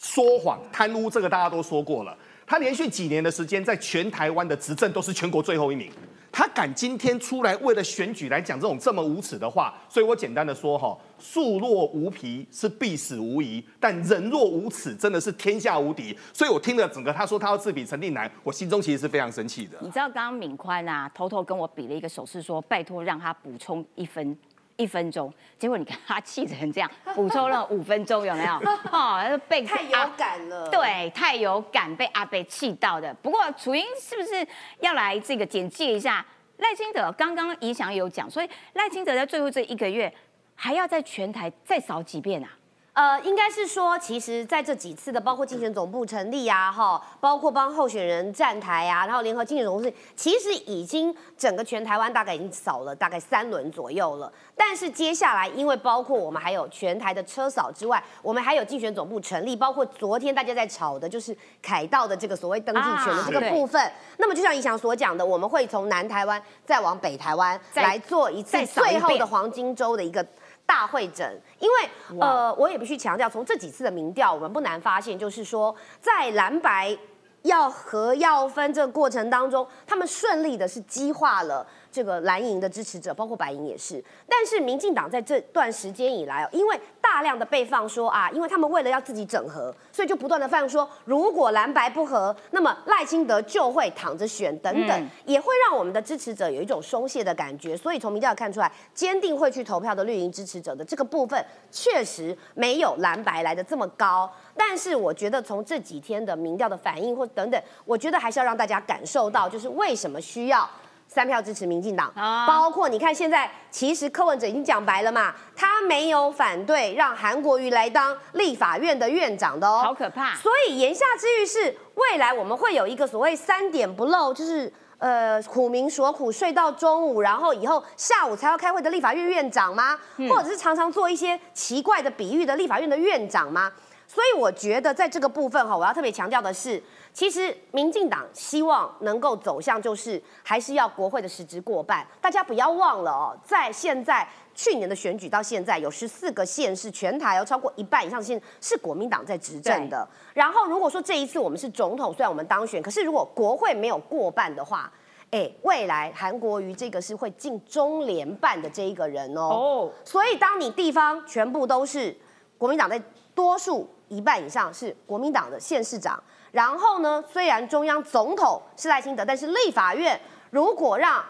[0.01, 2.17] 说谎、贪污，这个大家都说过了。
[2.45, 5.91] 他连续几年的时间，在全台湾的执政都是全国最后一名。
[6.31, 16.17] 他敢今天出来为了选举来讲这种这么无耻的话，所以我简单的说哈，树若无皮是必死无疑，但人若无耻真的是天下无敌。
[16.33, 19.77] 所以我听了整个他说他要自比陈定南，我心中其实是非常生气的。
[19.81, 24.35] 你知道刚刚敏宽啊，偷偷跟我比了一个手势，说拜托让他补充一分
[24.77, 28.53] 一分钟，结果你看他气成这样，补充了五分钟，有没有？
[28.91, 33.13] 哦，被太有感了，对，太有感，被阿贝气到的。
[33.15, 34.47] 不过楚英是不是
[34.79, 36.25] 要来这个简介一下？
[36.57, 40.13] 赖清德刚刚怡翔有讲，所以赖清德在最后这一个月
[40.53, 42.47] 还要在全台再扫几遍啊？
[42.93, 54.31] 呃，应该是说，其实在这几次的，包括竞选总部成立啊，哈，包括帮候选人站台啊，然后联合竞选总部，其实已经整个全台湾大概已经扫了大概三轮左右了。
[54.57, 63.89] 但是接下来，因为包括我们还有全台的车扫之外，我们还有竞选总部成立，包括昨天大家在吵的就是凯道的这个所谓登记权的这个部分。
[64.17, 70.25] 那么就像以翔所讲的，我们会从南台湾再往北台湾来做一次最后的黄金周的一个。
[70.71, 76.97] 大会诊，因为呃，我也必须强调，从这几次的民调，我们不难发现，就是说，在蓝白
[77.43, 81.65] 要和要分这个过程当中，他们顺利的是激化了。
[81.91, 97.75] 这个蓝营的支持者，包括白营也是，但是民进党在这段时间以来哦，因为大量的被放说啊，因为他们为了要自己整合，所以就不断的放说，如果蓝白不合，那么赖清德就会躺着选等等，也会让我们的支持者有一种松懈的感觉。
[97.75, 104.31] 所以从民调看出来，坚定会去投票的绿营支持者的这个部分，确实没有蓝白来的这么高。
[104.63, 110.69] 但是我觉得从这几天的民调的反应或等等，我觉得还是要让大家感受到，就是为什么需要。
[111.07, 112.09] 三票支持民进党，
[112.47, 120.33] 包括你看现在，其实柯文哲已经讲白了嘛，他没有反对让韩国瑜来当立法院的院长的哦，好可怕。
[120.35, 129.99] 所以言下之意是，未来我们会有一个所谓三点不漏，就是呃苦民所苦，睡到中午，然后以后下午才要开会的立法院院长吗？
[130.29, 133.69] 或者是常常做一些奇怪的比喻的立法院的院长吗？
[134.13, 136.83] 所以我觉得在这个部分哈，我要特别强调的是。
[137.13, 142.05] 其实，民进党希望能够走向，就是还是要国会的实质过半。
[142.19, 150.05] 大家不要忘了哦，在现在去年的选举到现在，有十四个县市全台有超过一半以上的县是国民党在执政的。
[150.33, 154.91] 然后，如果说这一次我们是总统，虽然我们当选，可是如果国会没有过半的话，
[155.31, 159.41] 哎，未来韩国瑜这个是会进中联办的这一个人哦。
[159.41, 159.91] 哦。
[160.05, 162.15] 所以，当你地方全部都是
[162.57, 163.01] 国民党在
[163.35, 166.21] 多数一半以上是国民党的县市长。
[166.51, 167.23] 然后呢？
[167.31, 170.19] 虽然中央总统是赖清德，但是立法院
[170.49, 171.23] 如果让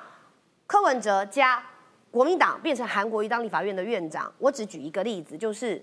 [0.65, 1.63] 柯文哲加
[2.09, 5.79] 国民党变成韩国瑜当立法院的院长，我只举一个例子，就是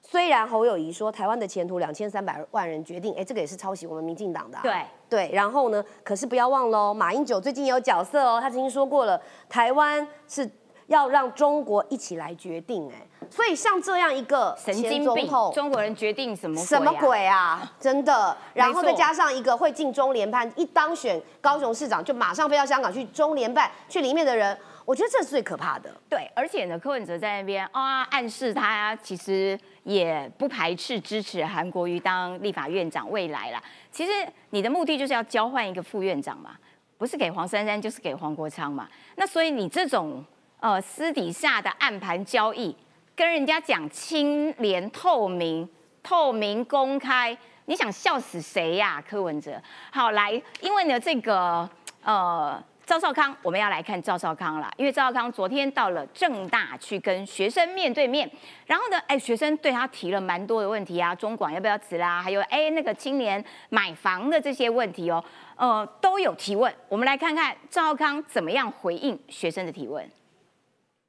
[0.00, 4.56] 虽然侯友谊说台湾的前途两千三百万人决定，哎，这个也是抄袭我们民进党的。
[4.62, 5.84] 对对，然后呢？
[6.04, 10.48] 可是不要忘喽，马英九最近也有角色哦，他曾经说过了，台湾是
[10.86, 13.06] 要让中国一起来决定，哎。
[13.28, 17.72] 所以像这样一个神经病，中国人决定什么什么鬼啊？
[17.80, 25.92] 真的，然后再加上一个会进中联办，一当选高雄市长就马上飞到香港去中联办去里面的人，我觉得这是最可怕的。
[26.08, 33.60] 对，而且呢，柯文哲在那边啊暗示他其实也不排斥支持韩国瑜当立法院长未来啦。
[33.90, 34.12] 其实
[34.50, 36.52] 你的目的就是要交换一个副院长嘛，
[36.96, 38.88] 不是给黄珊珊就是给黄国昌嘛。
[39.16, 40.24] 那所以你这种
[40.66, 42.74] 呃私底下的暗盘交易。
[43.14, 45.66] 跟人家讲清廉、透明、
[46.02, 47.34] 透明、公开，
[47.66, 49.02] 你想笑死谁呀？
[49.08, 51.66] 柯文哲，好来，因为呢，这个
[52.02, 58.30] 呃，赵少康，我们要来看赵少康了，因为赵少康昨天到了正大去跟学生面对面，
[58.66, 62.20] 然后呢，哎，学生对他提了蛮多的问题啊，中广要不要辞啦？
[62.20, 65.24] 还有哎，那个青年买房的这些问题哦，
[65.54, 66.74] 呃，都有提问。
[66.90, 70.06] 我们来看看赵少康怎么样回应学生的提问。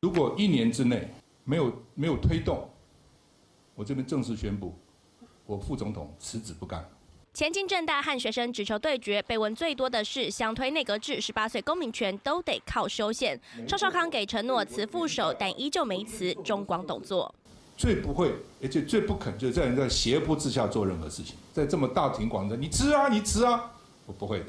[0.01, 1.07] 如果一年之内。
[1.49, 2.67] 没有没有推动，
[3.73, 4.77] 我这边正式宣布，
[5.45, 6.85] 我副总统辞职不干。
[7.33, 13.39] 前进正大和学生只求对决，被问最多的是想推内阁制，十八岁公民权都得靠修宪。
[13.65, 16.33] 赵少康给承诺辞副手，但依旧没辞。
[16.43, 17.33] 中广董座
[17.77, 21.37] 最不会，而且最不肯，就在人在胁迫之下做任何事情。
[21.53, 23.71] 在这么大庭广众，你辞啊，你辞啊，
[24.05, 24.47] 我不会的，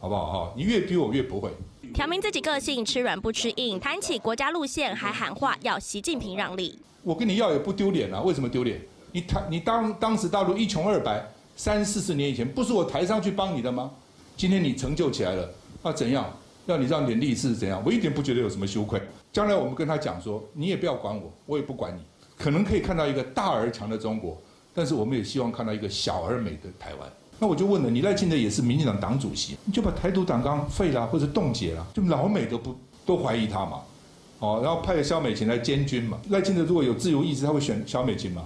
[0.00, 0.54] 好不好哈？
[0.56, 1.50] 你越逼我越不会。
[1.94, 3.78] 挑明自己个性，吃软不吃硬。
[3.78, 6.76] 谈起国家路线，还喊话要习近平让利。
[7.04, 8.20] 我跟你要也不丢脸啊？
[8.20, 8.80] 为什么丢脸？
[9.12, 13.92] 你台你当当时大陆一穷二白，三四十年以前，不是我抬上去帮你的吗？
[14.36, 15.48] 今天你成就起来了，
[15.84, 16.28] 那怎样？
[16.66, 17.80] 要你让点利是怎样？
[17.86, 19.00] 我一点不觉得有什么羞愧。
[19.32, 22.00] 将来我们跟他讲说，你也不要管我，我也不管你，
[22.36, 24.36] 可能可以看到一个大而强的中国，
[24.74, 27.08] 但是我们也希望看到一个小而美的台湾。
[27.44, 33.80] 那我就问了，你赖清德也是民进党党主席，你就把台独党纲废了或者冻结了，就老美都不都怀疑他嘛？
[34.38, 36.18] 哦，然后派了肖美琴来监军嘛？
[36.30, 38.44] 赖清德如果有自由意志，他会选肖美琴吗？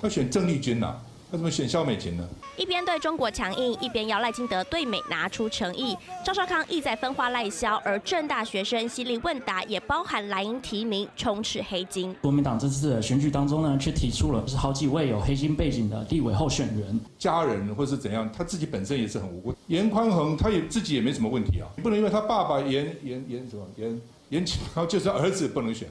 [0.00, 0.94] 他选郑丽君呐？
[1.36, 2.26] 怎么选肖美琴呢？
[2.56, 5.96] 一边对中国强硬，一边要赖清德对美拿出诚意。
[6.24, 12.14] 赵少康意在分化赖萧，而正大学生犀利问答也包含蓝营提名，充斥黑金。
[12.22, 19.54] 国民党这次的选举当中呢，却提出了是好几位有黑金背景的立委候选人，家人或是怎样，他自己本身也是很无辜。
[19.66, 24.44] 严宽恒他也自己也没什么问题啊，不能因为他爸爸严严严什么严严，
[24.74, 25.86] 然后就是儿子不能选。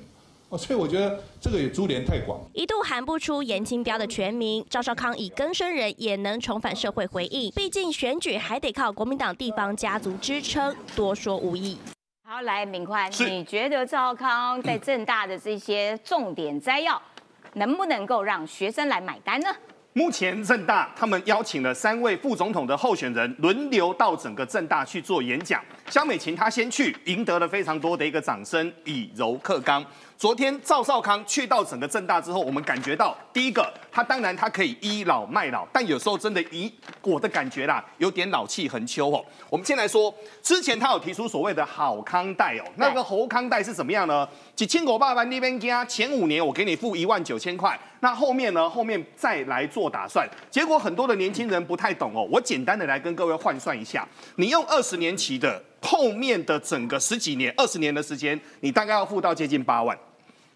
[0.49, 4.63] 哦，所以我觉得这个也株连太广，一度喊不出严清标的全名。
[4.69, 11.77] 赵少康以更生人也能重返社会回应，毕竟选举还得靠国民党地方家族支撑，多说无益。
[12.27, 17.01] 好，来敏宽，你觉得赵少康在正大的这些重点摘要，
[17.53, 19.49] 能不能够让学生来买单呢？
[19.93, 25.63] 目前正大他们邀请了三位副总统的候选人轮流到整个正大去做演讲。
[25.89, 29.85] 肖美琴她先去，赢得了非常多的一个掌声，以柔克刚。
[30.17, 39.23] 昨天赵少康去到整个正大之后，我们感觉到第一个，他当然他可以倚老卖老，但有时候真的以我的感觉啦，有点老气横秋哦。
[39.49, 44.25] 我们先来说，之前他有提出所谓的好康贷哦，那个侯康贷是怎么样呢？
[44.55, 48.69] 几千国爸爸那边家前五年我给你付一万九千块，那后面呢？
[48.69, 50.25] 后面再来做打算。
[50.49, 55.61] 结果很多的年轻人不太懂哦，我简单的来跟各位换算一下，你用二十年期的。
[55.85, 59.95] 后面的整个十几年、二十年的时间，你大概要付到接近八万。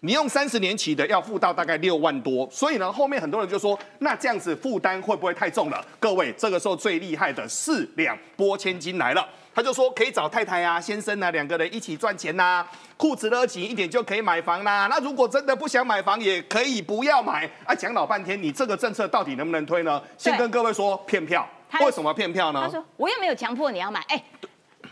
[0.00, 2.48] 你用三十年起的，要付到大概六万多。
[2.50, 5.84] 所以呢，后面很多人就说，那这样子负担会不会太重了？
[5.98, 9.26] 各位，这个时候最厉害的四两拨千斤来了。
[9.54, 12.66] 他就说可以找太太啊、先生啊两个人一起赚钱呐，
[12.96, 14.86] 裤子勒紧一点就可以买房啦。
[14.88, 17.48] 那如果真的不想买房，也可以不要买。
[17.64, 20.02] 啊，讲老半天，你这个政策到底能不能推呢？
[20.16, 21.46] 先跟各位说，骗票。
[21.80, 22.62] 为什么骗票呢？
[22.64, 24.20] 他说我又没有强迫你要买，哎。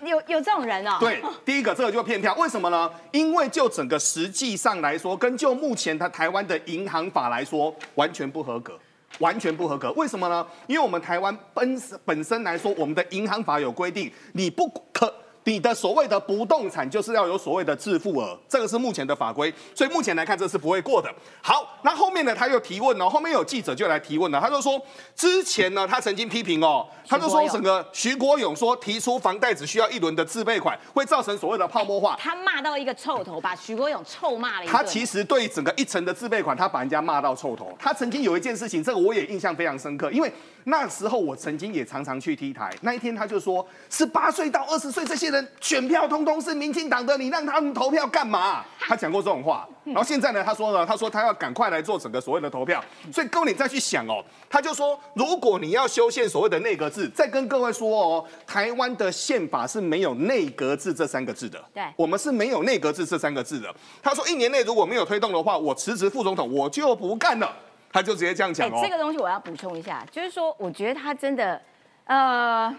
[0.05, 0.97] 有有这种人哦？
[1.01, 2.91] 对，第一个这个就骗票，为什么呢？
[3.13, 8.79] 因为就整个实际上来说，跟就目前的台湾的银行法来说，完全不合格，
[9.19, 9.91] 完全不合格。
[9.93, 10.47] 为什么呢？
[10.67, 15.13] 因为我们台湾本本身来说，我们的银行法有规定，你不可。
[15.49, 21.11] 你的所谓的不动产就是要有所谓的自付额，这个是目前的法规，所以目前来看这是不会过的。
[21.41, 24.79] 好，那后面呢他又提问了，后面有记者就来提问了，他就说
[25.17, 37.75] 之前呢他曾经批评哦，他就说整个徐国勇说提出房贷只需要一轮的自备款会造成所谓的泡沫化，他骂到一个臭头，把徐国勇臭骂了一他其实对整个一层的自备款，他把人家骂到臭头。
[37.79, 40.31] 他曾经有一件事情，这个我也印象非常深刻，因为。
[40.65, 48.65] 那时候我曾经也常常去 T 台，那一天他就说，十八岁到二十岁这些人选票通通是民进党的，你让他们投票干嘛？
[48.79, 49.69] 他讲过这种话。
[49.85, 52.83] 然后现在呢，他说呢，他说他要赶快来做整个所谓的投票。
[53.13, 61.63] 所以各位你再去想哦，他就说，如果你要修宪所谓的内阁制，再跟各位说哦，台湾的宪法是没有内阁制这三个字的。
[61.73, 63.75] 对，我们是没有内阁制这三个字的。
[64.03, 67.55] 他说一年内如果没有推动的话，我辞职副总统，我就不干了。
[67.91, 68.81] 他就直接这样讲哦。
[68.83, 71.59] 这个东西我要补充一下，就是说，我觉得他真的，
[72.05, 72.71] 呃，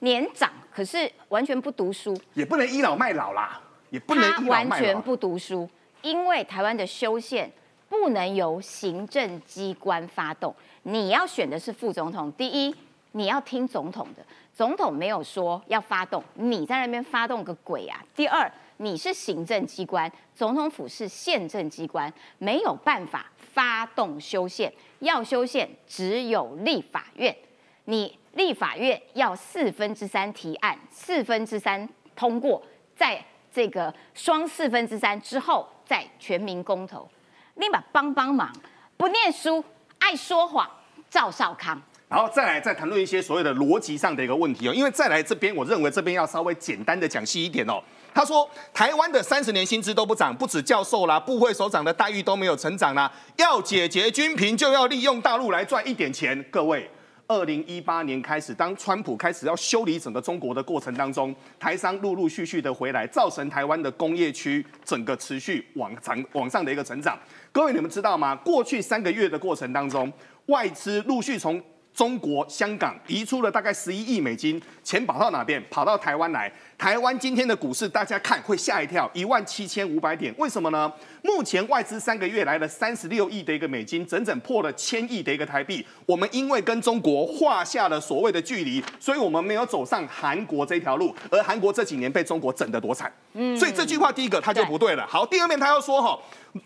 [0.00, 5.68] 年长，可是完全不读书，也不能倚老卖老啦，也不能倚老完全不读书，
[6.02, 7.50] 因为台湾的修宪
[7.88, 12.30] 不能由行政机关发动，你要选的是副总统。
[12.32, 12.74] 第一，
[13.12, 18.04] 你要听总统的，总统没有说要发动，你在那边发动个鬼啊！
[18.14, 23.26] 第二，你是行政机关，总统府是宪政机关，没有办法。
[23.52, 27.36] 发动修宪，要修宪只有立法院，
[27.86, 32.62] 你立法院要四分之三提案，四分之三通过，
[32.96, 37.08] 在这个双四分之三之后再全民公投，
[37.56, 38.52] 立马帮帮忙，
[38.96, 39.64] 不念书
[39.98, 40.68] 爱说谎，
[41.10, 41.80] 赵少康。
[42.08, 47.80] 然后再来再谈论一些所谓的逻辑上的一个问题哦，因为再来这边，我认为这边要稍微简单的讲细一点哦。
[48.12, 53.10] 他说，台湾的三十年薪资都不涨，不止教授啦，部会首长的待遇都没有成长啦。
[53.36, 56.44] 要解决军贫，就要利用大陆来赚一点钱。
[56.50, 56.90] 各位，
[57.30, 67.16] 二零一八年开始，当川普开始要修理整个中国的过程当中，台商陆陆续续的回来，造成台湾的工业区整个持续往长往上的一个成长。
[67.52, 68.34] 各位，你们知道吗？
[68.34, 70.12] 过去三个月的过程当中，
[70.46, 71.62] 外资陆续从
[71.94, 75.62] 中国香港移出了大概十一亿美金，钱跑到哪边？
[75.70, 76.52] 跑到台湾来。
[76.80, 80.90] 台湾今天的股市，大家看会吓一跳，一万七千五百点，为什么呢？
[81.22, 85.86] 目前外资三个月来了三十六亿的一个美金，整整破了千亿的一个台币。
[86.06, 93.12] 我们因为跟中国画下了所谓的距离，所以我们没有走上韩国这条路，而韩国这几年被中国整得多惨。
[93.34, 95.06] 嗯，所以这句话第一个他就不对了。
[95.06, 96.18] 好，第二面他要说哈。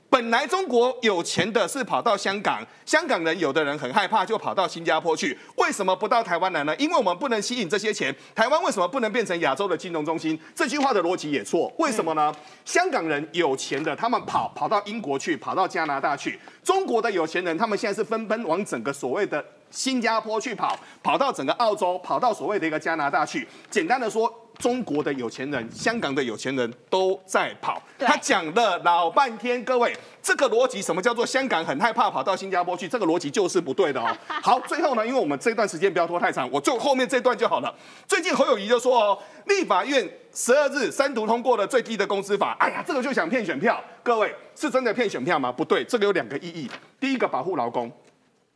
[0.08, 5.36] 本来中国有钱的是跑到香港，香港人有的人很害怕，就跑到新加坡去。
[5.56, 6.74] 为什么不到台湾来呢？
[6.76, 8.14] 因为我们不能吸引这些钱。
[8.34, 10.38] 台湾为什么不能变成亚洲的金融中心？
[10.54, 11.72] 这句话的逻辑也错。
[11.78, 12.34] 为什么呢？
[12.64, 16.38] 香港人有钱的，他们跑跑到英国去，跑到加拿大去。
[16.62, 23.46] 中国的有钱人，他们现在是纷纷往整个所谓的新加坡去跑，跑到整个澳洲，跑到所谓的一个加拿大去。
[23.70, 24.32] 简单的说。
[24.64, 32.88] 中国的有钱人、香港的有钱人都在跑，他讲了老半天，各位，这个逻辑什么叫做香港很害怕跑到新加坡去？
[32.88, 34.06] 这个逻辑就是不对的哦。
[34.42, 37.74] 好，最后呢，因为我们这段时间不要拖太长，我就后面这段就好了。
[38.08, 43.78] 最近侯友谊就说哦，立法院十二日三读通过了最低的工资法，哎呀，这个就想骗选票。
[44.02, 45.52] 各位是真的骗选票吗？
[45.52, 47.92] 不对，这个有两个意义，第一个保护劳工，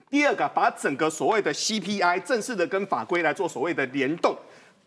[0.08, 4.34] 第二个把整个所谓的 CPI 正式的跟法规来做所谓的联动。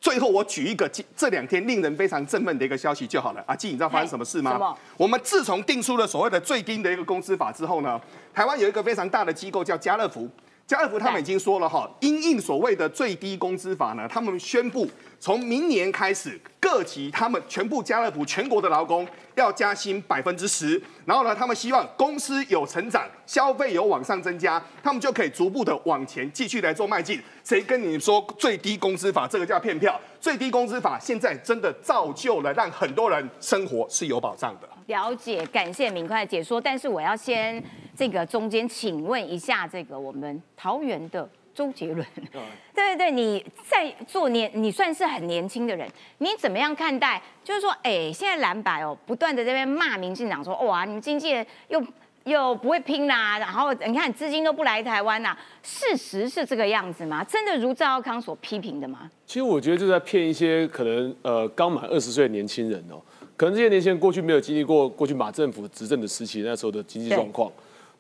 [0.02, 3.44] 最后，我举一个这两天令人非常振奋的一个消息就好了。
[3.46, 4.76] 阿季，你知道发生什么事吗？
[4.98, 8.02] 我们自从定出了所谓的最低的一个工资法之后呢，
[8.34, 10.28] 台湾有一个非常大的机构叫家乐福。
[10.68, 20.82] 家乐福他们已经说了哈，因应所谓的最低工资法呢，他们宣布从明年开始，各级他们全部家乐福全国的劳工要加薪百分之十。
[21.06, 27.22] 然后呢，他们希望公司有成长，消费有往上增加，他们就可以逐步的往前继续来做迈进。
[27.44, 30.00] 谁跟你说最低工资法这个叫骗票？
[30.22, 34.70] 最低工资法现在真的造就了让很多人生活是有保障的。
[34.86, 36.62] 了解，感谢明快的解说。
[36.62, 37.62] 但是我要先
[37.96, 42.06] 这个中间请问一下，这个我们桃园的周杰伦，
[42.74, 45.88] 对对对，你在做年，你算是很年轻的人，
[46.20, 47.22] 你怎么样看待？
[47.44, 51.84] 就是说，哎，现在蓝白哦，不断的这边骂民进党，说哇，你们经纪人又
[52.24, 57.24] 又不会拼啦，然后你看资金都不来台湾呐，事实是这个样子吗？
[57.24, 59.10] 真的如赵康所批评的吗？
[59.26, 63.02] 其实我觉得就在骗一些可能呃刚满二十岁的年轻人哦。
[63.36, 67.52] 可能这些年轻人过去没有经历过过去马政府执政的时期，那时候的经济状况，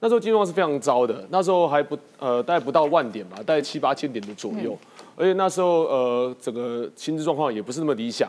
[0.04, 4.76] 那时候经济状况是非常糟的，那时候还不呃大概不到万点吧，大概七八千点的左右，
[5.16, 8.28] 而且那时候呃整个薪资状况也不是那么理想，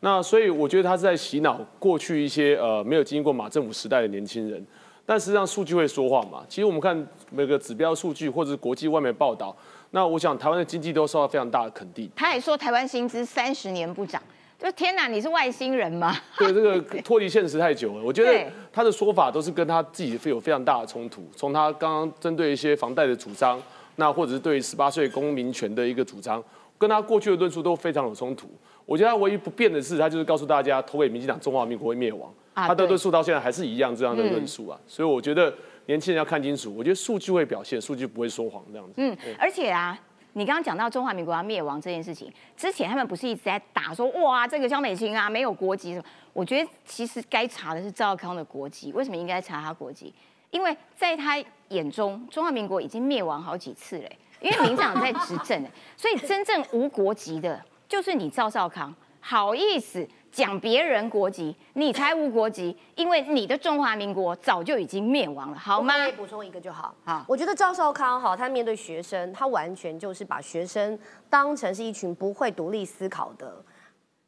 [0.00, 4.60] 那所以我觉得他是在洗脑过去一些呃没有经历过马政府时代的年轻人，
[5.06, 9.56] 但实际上数据会说话嘛，其实我们看每个指标数据或者是国际外媒报道，
[9.92, 12.10] 那我想台湾的经济都受到非常大的肯定。
[12.16, 14.20] 他还说台湾薪资三十年不涨。
[14.58, 16.16] 就天哪，你是外星人吗？
[16.38, 18.02] 对，这个脱离现实太久了。
[18.02, 21.28] 我觉得他的说法都是跟他自己有非常大的冲突。
[21.36, 23.60] 从他刚刚针对一些房贷的主张，
[23.96, 26.42] 那或者是对十八岁公民权的一个主张，
[26.78, 28.48] 跟他过去的论述都非常有冲突。
[28.86, 32.32] 我觉得他唯一不变的是，他就是告诉大家投给民进党，中华民国会灭亡。
[32.54, 34.78] 他的论述到现在还是一样这样的论述啊。
[34.86, 35.52] 所以我觉得
[35.86, 38.94] 年轻人要看清楚，我觉得数据会表现，数据不会说谎这样子。
[38.96, 39.98] 嗯，而且啊。
[40.34, 46.04] 你刚刚讲到中华民国要灭亡这件事情，之前他们不是一直在打说哇，这个肖美琴啊没有国籍什么？
[46.32, 50.12] 我觉得其实该查的是赵康的国籍，为什么应该查他国籍？
[50.50, 55.64] 因为在他眼中，中华民国已经灭亡好几次嘞，因为民长在执政，
[55.96, 60.06] 所以真正无国籍的就是你赵少康，好意思。
[60.34, 65.94] 讲别人国籍，你才无国籍，因为你的中华民国早就已经灭亡了，好吗？
[66.16, 66.92] 补充一个就好。
[67.04, 70.98] 好，我觉得赵少康哈，他面对学生，他完全就是把学生
[71.30, 73.54] 当成是一群不会独立思考的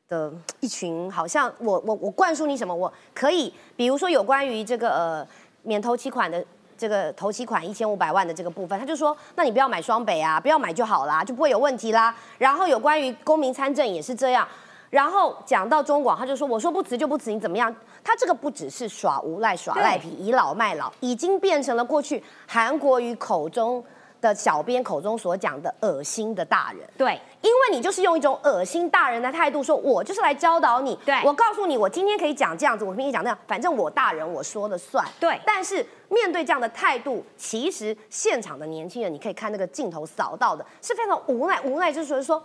[0.09, 5.29] 的一群，好像我我我灌输你什么，我可以，比如说有关于这个呃
[5.63, 6.45] 免头期款的
[6.79, 12.15] 这个头期款一千五百万的这个部分，他就说，那你不要买双北啊，不要买就好啦，就不会有问题啦。
[12.39, 14.47] 然后有关于公民参政也是这样。
[14.89, 23.85] 然后讲到中广，他就说：“我说不辞就不辞，你怎么样？”他这个不只是耍无赖、耍赖皮、倚老卖老，已经变成了过去韩国语口中
[24.21, 26.89] 的小编口中所讲的恶心的大人。
[26.97, 30.97] 对，因为你就是用一种恶心大人的态度，说我就是来教导你。
[31.05, 35.05] 对，我告诉你，我今天可以讲这样子，我明天讲那样，反正我大人我说了算。
[35.19, 42.41] 对，但是面对这样的态度，其实现场的年轻人，你可以看那个镜头扫到的是非常无奈，无奈就是说。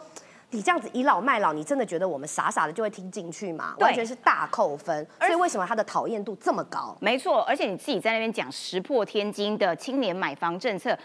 [0.52, 3.74] 你这样子倚老卖老，你真的觉得我们傻傻的就会听进去吗？
[3.80, 5.08] 完全是大扣分。
[5.20, 6.96] 所以为什么他的讨厌度这么高？
[7.00, 10.98] 没错，而且你自己在那边讲石破天惊的青年买房政策，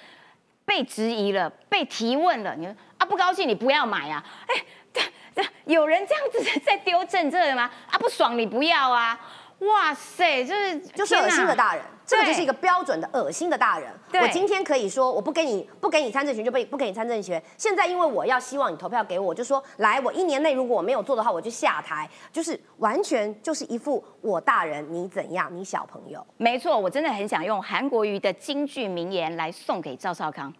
[0.64, 4.24] 被质疑了，被提问了，你说啊不高兴你不要买啊？
[4.48, 4.54] 哎，
[4.92, 5.00] 这
[5.34, 7.70] 这有人这样子在丢政策的吗？
[7.88, 9.18] 啊不爽你不要啊？
[9.60, 13.90] 哇塞，就是就是恶心的大人，这个就是一个标准的恶心的大人。
[14.20, 26.24] 我今天可以说我不给你不给你参政权就不不给你参政权，现在因为我要希望你投票给我，我就说来，我一年内如果我没有做的话，我就下台，就是完全就是一副我大人你怎样，你小朋友。
[26.36, 30.52] 没错，我真的很想用韩国瑜的京剧名言来送给赵少康，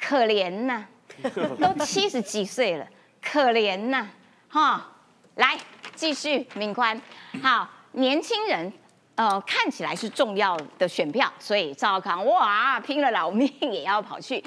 [0.00, 0.86] 可怜呐、
[1.60, 2.86] 都七十几岁了，
[3.22, 4.08] 可怜呐、
[4.48, 4.88] 哈，
[5.34, 5.58] 来
[5.94, 7.00] 继续，敏宽，
[7.42, 8.72] 好，年轻人。
[9.14, 14.42] 呃，看起来是重要的选票，所以赵康哇拼了老命也要跑去。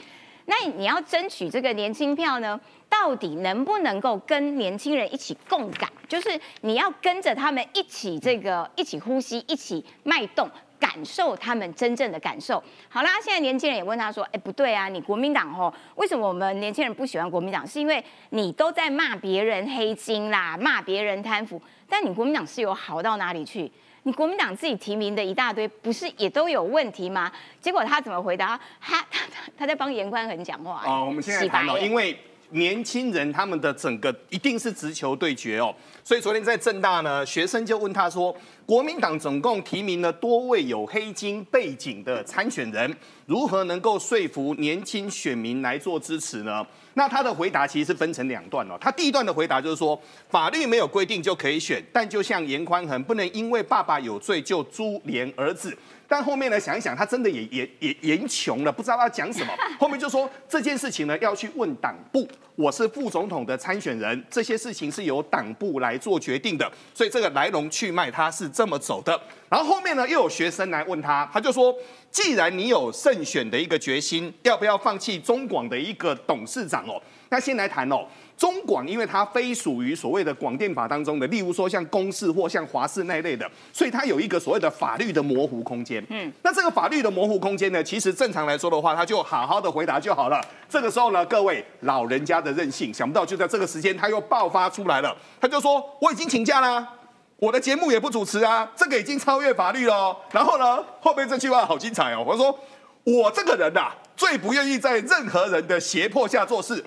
[0.46, 5.88] 那你要争取这个年轻票呢，到底能不能够跟年轻人一起共感？
[6.10, 12.62] 就是你要跟着他们一起这个一起呼吸，一起脉动，感受他们真正的感受。
[12.90, 17.66] 好啦，现在年轻人也问他说：“哎，不对啊，你国民党哦，为什么我们年轻人不喜欢国民党？
[17.66, 23.72] 是因为你都在骂别人黑金啦，骂别人贪腐，但你国民党是有好到哪里去？”
[24.08, 27.32] 你国民党自己提名的一大堆，不是也都有问题吗？
[27.60, 28.56] 结果他怎么回答？
[28.80, 32.16] 他他他他在帮严宽恒讲话、哦，我们现在谈哦，因为
[32.52, 35.74] 年轻人他们的整个一定是直球对决哦，
[36.04, 46.64] 所以昨天在正大呢，学生就问他说，国民党总共提名了多位有黑金背景的参选人，如何能够说服年轻选民来做支持呢？
[46.96, 48.78] 那他的回答其实是分成两段哦。
[48.82, 55.78] 他第一段的回答就是说，法律没有规定就可以选，但就像严宽恒不能因为爸爸有罪就株连儿子。
[56.08, 59.54] 但后面呢，想一想，他真的也也也言穷了，不知道要讲什么。
[59.80, 62.28] 后面就说这件事情呢，要去问党部。
[62.56, 69.20] 我是副总统的参选人，这些事情是由党部来做决定的，所以这个来龙去脉他是这么走的。
[69.50, 71.76] 然后后面呢，又有学生来问他，他就说，
[72.10, 77.02] 既然你有胜选的一个决心，要不要放弃中广的一个董事长哦？
[77.28, 78.08] 那先来谈哦。
[78.38, 86.06] 中广因为它非属于所谓的广电法当中的，例如说像公视或像华视那一类的，所以它有一个所谓的法律的模糊空间。
[86.10, 90.46] 嗯，那这个法律的模糊空间呢，其实正常来说的话，他就好好的回答就好了。
[90.68, 96.86] 这个时候呢，各位老人家的任性，想不到就在这个时间他又爆发出来了，他就说我已经请假啦。
[97.38, 100.18] 我的节目也不主持啊，这个已经超越法律了哦。
[100.32, 102.24] 然后呢，后面这句话好精彩哦。
[102.28, 102.58] 我说
[103.04, 106.84] 我这个人呐、最不愿意在任何人的胁迫下做事。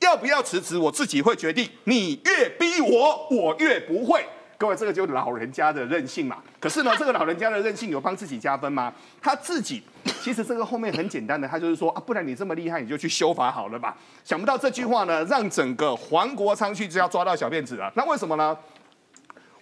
[0.00, 1.68] 要不要辞职，我自己会决定。
[1.84, 4.24] 你越逼我，我越不会。
[4.56, 6.38] 各位，这个就是老人家的任性嘛。
[6.58, 8.92] 可是呢，这个老人家的任性有帮自己加分吗？
[9.22, 9.80] 他自己
[10.20, 13.96] 其实这个后面很简单的，他就是说啊，不然你这么厉害，你就去修法好了吧。
[14.24, 17.92] 想不到这句话呢，让整个黄国昌去就要抓到小辫子了。
[17.94, 18.56] 那为什么呢？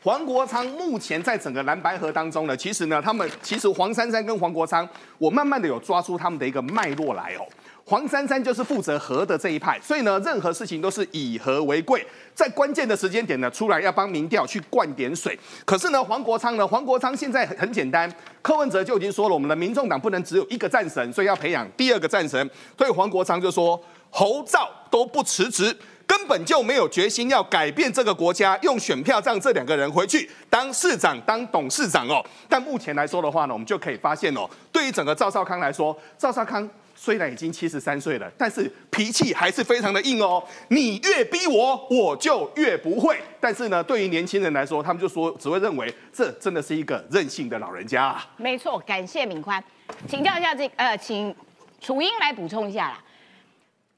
[0.03, 7.45] 黄国昌目前在整个蓝白河当中呢，其实呢，他们其实黄珊珊跟黄国昌，我慢慢的有抓出他们的一个脉络来哦。
[7.89, 15.39] 黄珊珊就是负责和的这一派，所以呢，任何事情都是以和为贵，在关键的时间点呢，出来要帮民调去灌点水。
[15.65, 18.13] 可是呢，黄国昌呢，黄国昌现在很很简单，
[18.43, 22.51] 柯文哲就已经说了，我们的民众党不能只有一个战神，所以要培养第二个战神。
[22.77, 23.81] 所以黄国昌就说，
[24.11, 25.77] 侯兆都不辞职。
[26.09, 32.25] 根本就没有决心要改变这个国家，用选票让这两个人回去当市长、当董事长哦。
[32.49, 40.43] 但目前来说的话呢，我们就可以发现哦，对于整个赵少康来说，赵少康虽然已经七十三岁了，但是脾气还是非常的硬哦。
[40.69, 43.17] 你越逼我，我就越不会。
[43.39, 48.27] 但是呢，对于年轻人来说，他们就说只会认为这真的是一个任性的老人家啊。
[48.39, 49.63] 没错，感谢敏宽，
[50.09, 51.33] 请教一下这呃，请
[51.81, 53.05] 楚英来补充一下啦。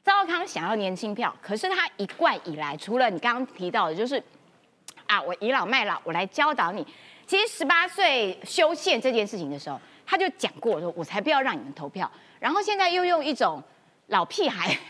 [0.05, 4.23] 赵康想要年轻票，可是他一贯以来，除了你刚刚提到的，就是
[5.07, 6.87] 啊，我倚老卖老，我来教导你。
[7.27, 12.11] 其实十八岁修宪这件事情的时候，他就讲过说，我才不要让你们投票。
[12.39, 13.63] 然后现在又用一种
[14.09, 14.69] 老屁孩，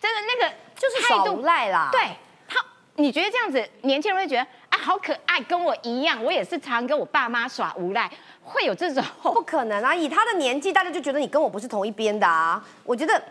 [0.00, 1.88] 真的那个就是态耍无赖啦。
[1.92, 2.00] 对
[2.48, 2.64] 他，
[2.96, 8.10] 你觉得这样子，年轻人会觉得啊，好可爱，跟我一样，我也是常跟我爸妈耍无赖，
[8.42, 9.94] 会有这种不可能啊！
[9.94, 12.64] 以他的年纪，大家就觉得你跟我不是同一边的啊。
[12.84, 13.22] 我觉得。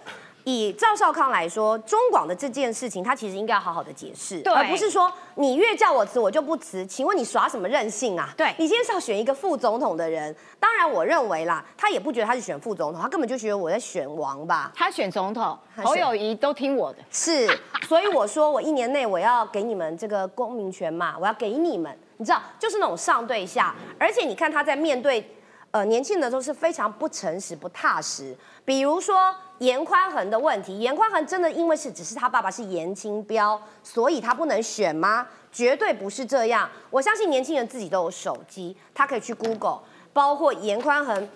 [0.44, 6.86] 以赵少康来说，中广的这件事情，他其实应该要好好的解释，而不是说你越叫我辞，我就不辞。
[6.86, 8.30] 请问你耍什么任性啊？
[8.36, 14.72] 对你今天是要选一个副总统的人，当然我认为啦，他也不觉得他是选副总统，他根本就觉得我在选王吧。
[14.76, 17.00] 他选总统，侯友谊都听我的。
[17.12, 17.48] 是，
[17.88, 25.24] 所以我说我一年内我要给你们这个公民权嘛，我要给你们，你知道，就是那种上对下，而且你看他在面对
[25.72, 28.36] 呃年轻人的时候是非常不诚实、不踏实。
[28.64, 35.28] 比如说严宽恒的问题，严宽恒真的因为是只是他爸爸是严清标，所以他不能选吗？
[35.52, 36.70] 绝对不是这样。
[36.90, 39.80] 我相信年轻人自己都有手机，他可以去 Google，
[40.14, 41.30] 包括严宽恒，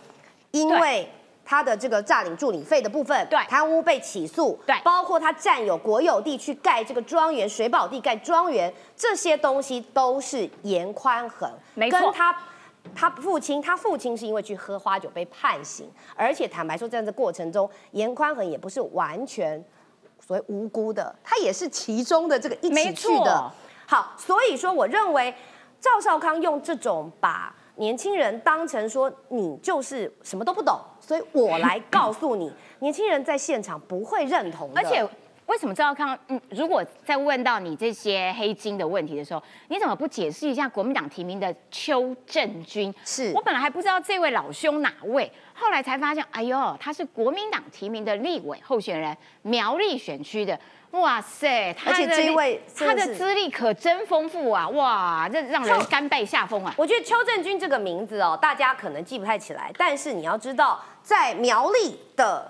[0.52, 1.10] 因为。
[1.48, 12.36] 他的这个诈领助理费的部分，对贪污被起诉，对包括他占有国有地去盖这个庄园、水保地盖庄园，这些东西都是严宽恒，没错跟他
[12.94, 19.64] 他父亲，他父亲是因为去喝花酒被判刑，而且坦白说，在这过程中，严宽恒也不是完全
[20.20, 23.52] 所谓无辜的，他也是其中的这个一起去的。
[23.88, 25.34] 好，所以说，我认为
[25.80, 35.08] 赵少康用这种把年轻人当成说你就是什么都不懂，所以我来告诉你，年轻人在现场不会认同的，而且。
[35.48, 36.18] 为什么赵康？
[36.28, 42.94] 嗯，如果在问到你这些黑金的问题的时候，你怎么不解释一下国民党提名的邱正军？
[43.06, 50.60] 是我本来还不知道这位老兄哪位，后来才发现，哎呦，他是国民党提名的立委候选人，苗栗选区的。
[50.92, 54.70] 哇塞，而且这位他的资历可真丰富啊！
[54.70, 56.74] 哇，这让人甘拜下风啊！
[56.78, 62.50] 我觉得邱正军这个名字哦，大家可能记不太起来，但是你要知道，在苗栗的。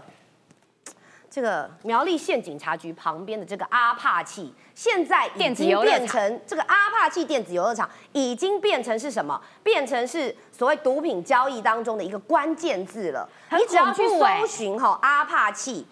[1.36, 9.38] 这个苗栗县警察局旁边的这个阿帕契，现在已经变成这个阿帕契电子游乐场，已经变成是什么？
[9.62, 13.28] 变成是所谓毒品交易当中的一个关键字了。
[13.52, 15.86] 你只要去搜寻哈阿帕契，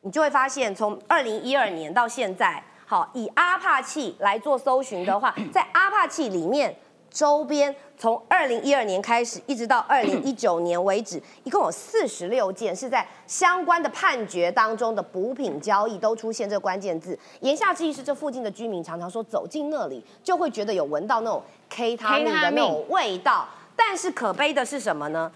[0.00, 6.74] 你就会发现，从二零一二年到现在，好以阿帕契来做搜寻的话，在阿帕契里面。
[7.12, 17.16] 周边从二零一二年开始，一直到二零一九年为止， 一共有四十六件是在相关的判决当中的补品交易都出现这个关键字。
[17.40, 23.46] 言下之意是，这附近的居民常常说走进那里就会觉得有闻到那种 K 他命的那种味道。
[23.74, 25.32] 但是可悲的是什么呢？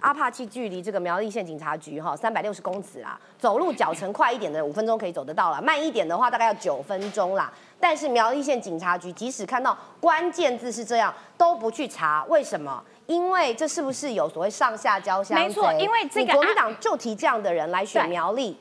[0.00, 7.52] 阿帕契距离这个苗栗县警察局哈三百六十公尺啦，走路脚程快一点的五分钟可以走得到了，慢一点的话大概要九分钟啦。
[7.80, 12.82] 但是苗栗县警察局即使看到关键字是这样，都不去查，为什么？
[13.06, 15.38] 因为这是不是有所谓上下交相？
[15.38, 18.56] 没错，因为这个国民党就提这样的人来选苗栗，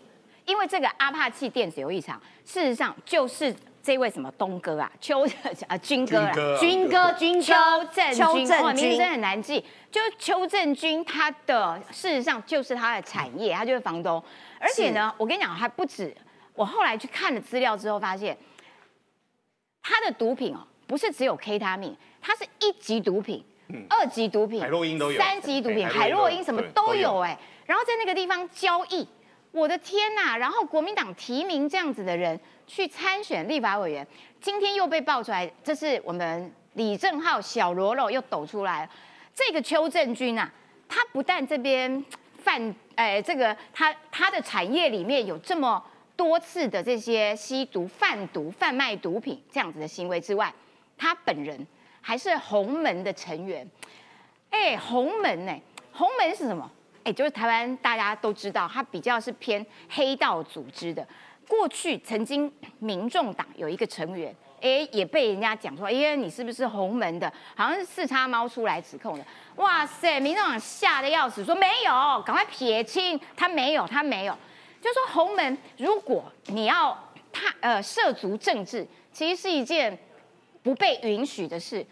[0.45, 3.53] 因为这个阿帕契电子游艺场，事实上就是
[3.87, 5.25] 这位什么东哥啊，邱
[5.69, 7.53] 啊军哥啊，军哥军邱
[7.93, 9.63] 正军，哇，名字真的很难记。
[9.89, 14.21] 就邱正军，他的事实上就是他的产业，他就是房东，
[14.59, 16.13] 而且呢，我跟你讲还不止，
[16.53, 18.37] 我后来去看了资料之后发现。
[19.81, 23.41] 他的毒品哦，不是只有 K 他命，他是一级毒品、
[23.87, 27.19] 二级毒品、海洛因都有，三级毒品、海洛因什么都有。
[27.19, 27.39] 哎。
[27.65, 29.07] 然后在那个地方交易，
[29.51, 30.37] 我的天呐！
[30.37, 34.05] 然后国民党提名这样子的人去参选立法委员，
[34.41, 38.91] 今天又被爆出来，这是我们李正浩小罗啰又抖出来了。
[39.33, 40.51] 这个邱正军啊，
[40.87, 42.03] 他不但这边
[42.43, 45.83] 贩，哎，这个他他的产业里面有这么。
[46.17, 50.51] 多次的这些吸毒、贩毒、贩卖毒品这样子的行为之外，
[50.97, 51.67] 他本人
[52.01, 53.69] 还是红门的成员。
[54.49, 55.55] 哎，红门呢？
[55.91, 56.67] 红门是什么？
[57.07, 61.07] 哎，就是台湾大家都知道，他比较是偏黑道组织的。
[61.47, 67.31] 过去曾经民众党有一个成员，哎，也被人家讲说，哎，你是不是洪门的？
[67.55, 69.25] 好像是四叉猫出来指控的。
[69.55, 74.37] 哇塞，民众党吓得要死，说没有，赶快撇清，他没有，他没有。
[74.81, 76.93] 就说红门，如果你要
[77.31, 79.97] 他呃涉足政治，其实是一件
[80.61, 81.85] 不被允许的事。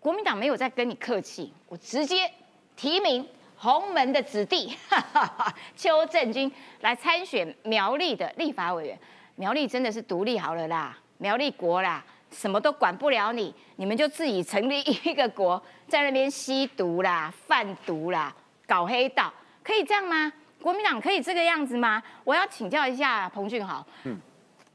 [0.00, 2.30] 国民党没有在跟你客气，我直接
[2.74, 3.28] 提名
[3.64, 4.76] 洪门的子弟
[5.74, 6.52] 邱正军
[6.82, 8.98] 来参选苗栗的立法委员。
[9.36, 18.36] 苗栗真的是独立好了啦，苗栗国啦，什么都管不了你，你们就自己成立一个国，在那边吸毒啦、贩毒啦、
[18.66, 20.30] 搞黑道，可以这样吗？
[20.60, 22.02] 国民党可以这个样子吗？
[22.22, 24.18] 我要请教一下彭俊豪，嗯，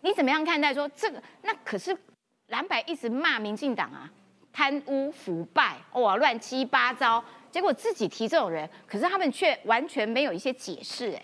[0.01, 1.21] 你怎么样看待说这个？
[1.43, 1.95] 那可是
[2.47, 4.09] 蓝白一直骂民进党啊，
[4.51, 7.23] 贪污腐败，哇，乱七八糟。
[7.51, 11.11] 结果自己提这种人，可是他们却完全没有一些解释。
[11.11, 11.21] 哎，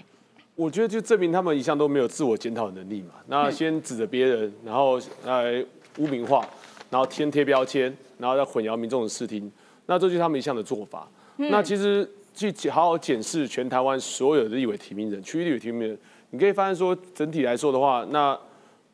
[0.56, 3.14] 我觉得就证明他们一向都没有自我检讨能力嘛。
[3.28, 5.64] 那先指着别人，然后来
[5.98, 6.48] 污名化，
[6.90, 9.52] 然后先贴标签，然后再混淆民众的视听。
[9.86, 11.08] 那这就是他们一向的做法。
[11.38, 12.10] 那其实。
[12.38, 15.98] 去好好检视全台湾所有的立委提名人、区域立委提名人，
[16.32, 18.38] 你可以发现说，整体来说的话，那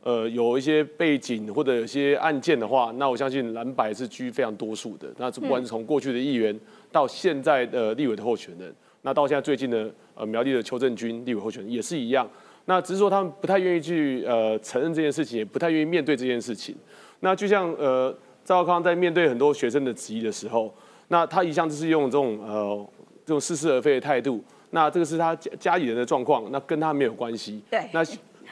[0.04, 5.08] 呃有一些背景或者有些案件的话，那我相信蓝白是居非常多数的。
[5.18, 6.56] 那不管是从过去的议员
[6.92, 12.30] 到现在的立委的候选人，那到现在最近的呃苗栗的邱正军立委候选人也是一样。
[12.66, 16.76] 那只是说他们不太愿意去呃承认这件事情，也不太愿意面对这件事情。
[17.22, 20.74] 那就像呃赵康在面对很多学生的质疑的时候，
[21.08, 22.88] 那他一向就是用这种呃。
[23.24, 27.62] 这种似是而非的态度，那这个是他家家里人的状况，那跟他没有关系。
[27.70, 28.04] 对，那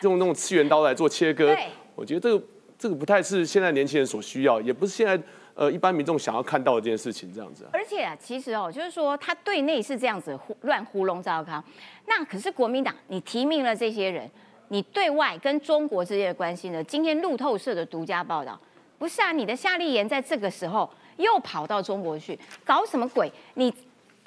[0.03, 1.53] 用那种次元刀来做切割，
[1.95, 2.43] 我觉得这个
[2.77, 5.19] 这个不太是现在年轻人所需要，也不是现在
[5.59, 7.67] 呃一般民众想要看到的这件事情这样子。
[7.73, 11.61] 而且啊，其实哦，就是说他对内是这样子胡乱糊弄赵康，
[12.07, 14.31] 那可是国民党你提名了这些人，
[14.69, 16.81] 你对外跟中国之间的关系呢？
[16.85, 18.57] 今天路透社的独家报道，
[18.97, 20.89] 不是啊，你的夏立言在这个时候。
[21.19, 23.29] 又跑到中国去，搞什么鬼？
[23.55, 23.73] 你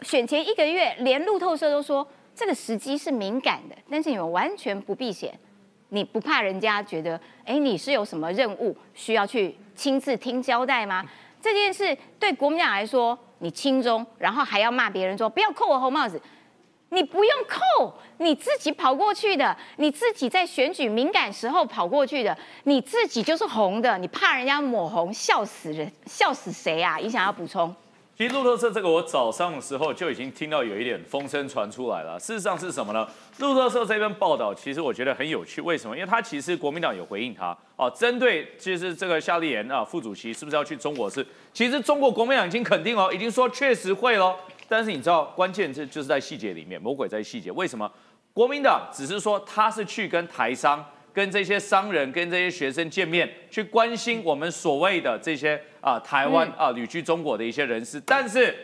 [0.03, 5.33] 选前一个月，连路透社都说这个时机是敏感的，但是你们完全不避嫌，
[5.89, 11.03] 你不怕人家觉得，哎，你是有什么任务需要去亲自听交代吗？
[11.43, 16.21] 这件事对国民党来说，你轻中，然后还要骂别人说不要扣我红帽子。
[16.91, 26.99] 你不用扣，你自己跑过去的，你自己在选举敏感时候跑过去的，你自己就是红的，你怕人家抹红，笑死人，笑死谁啊？
[26.99, 27.75] 你想要补充？
[28.15, 32.19] 其实路透社这个，我早上的时候就已经听到有一点风声传出来了。
[32.21, 33.09] 事实上是什么呢？
[33.39, 35.63] 路透社这篇报道，其实我觉得很有趣。
[35.63, 35.97] 为什么？
[35.97, 41.09] 因为他其实国民党有回应他哦，针对其实这个夏立言啊副主席是不是要去中国？
[41.09, 44.37] 是其实中国国民党已经肯定哦，已经说确实会喽。
[44.69, 47.51] 但是你知道，关键这就是在细节里面，魔鬼在细节。
[47.51, 47.91] 为什么
[48.35, 58.01] 国民党只是说他是去跟台商、跟这些商人、跟这些学生见面，去关心我们所谓的这些啊台湾啊旅居中国的一些人士？
[58.07, 58.55] 但是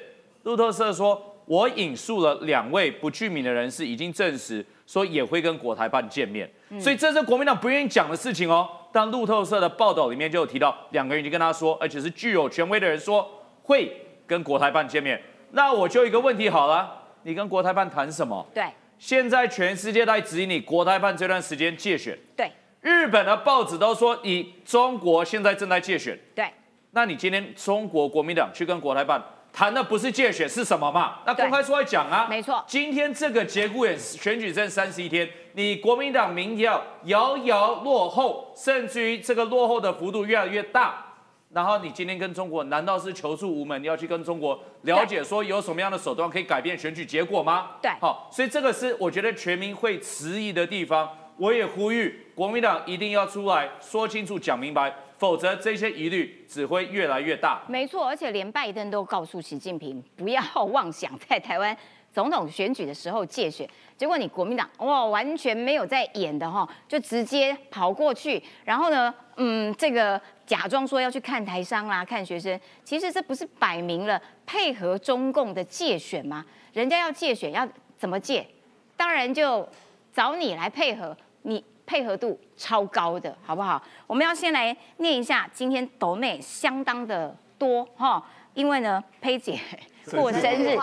[0.44, 6.50] 路透社说，我引述了两位不具名的人士，已经证实说也会跟国台办见面。
[6.80, 8.68] 所以这是国民党不愿意讲的事情哦。
[8.90, 13.28] 但路透社的报道里面就有提到，两个人已经跟他说，而且是具有权威的人说
[13.62, 13.94] 会
[14.26, 15.20] 跟国台办见面。
[15.50, 18.46] 那我就一个问题好了，你跟国台办谈什么？
[18.54, 18.64] 对，
[18.98, 22.18] 现在全世界在指引你国台办这段时间借选。
[22.36, 26.18] 对，日本的报纸都说你中国现在正在借选。
[26.34, 26.50] 对，
[26.90, 29.22] 那你今天中国国民党去跟国台办
[29.52, 31.20] 谈的不是借选是什么嘛？
[31.24, 32.26] 那公开出来讲啊。
[32.28, 32.62] 没错。
[32.66, 41.04] 今天这个节骨眼选举剩三十一天，你国民党民调遥遥落后，甚至于这个落后的幅度越来越大。
[41.50, 43.82] 然后你今天跟中国难道是求助无门？
[43.82, 47.70] 你要去跟中国了解说有什么样的手段可以改变选举结果吗？
[47.80, 51.08] 对，好，所以这个是我觉得全民会迟疑的地方。
[51.38, 57.62] 我也呼吁国民党一定要出来说清楚、讲明白，否则这些疑虑只会越来越大。
[57.68, 61.74] 没错，而且连拜登都告诉习近平不要妄想在台湾
[62.12, 70.20] 总统选举的时候借选，结果你国民党哇完全没有在演的哈，就直接跑过去，然后呢，嗯，这个。
[70.48, 76.42] 假装说要去看台商啦，看学生，其实这不是摆明了配合中共的借选吗？
[76.72, 77.68] 人家要借选，要
[77.98, 78.46] 怎么借？
[78.96, 79.68] 当然就
[80.10, 83.80] 找你来配合，你配合度超高的，好不好？
[84.06, 88.24] 我们要先来念一下今天抖内相当的多哈，
[88.54, 89.60] 因为呢，佩姐
[90.10, 90.74] 过生日，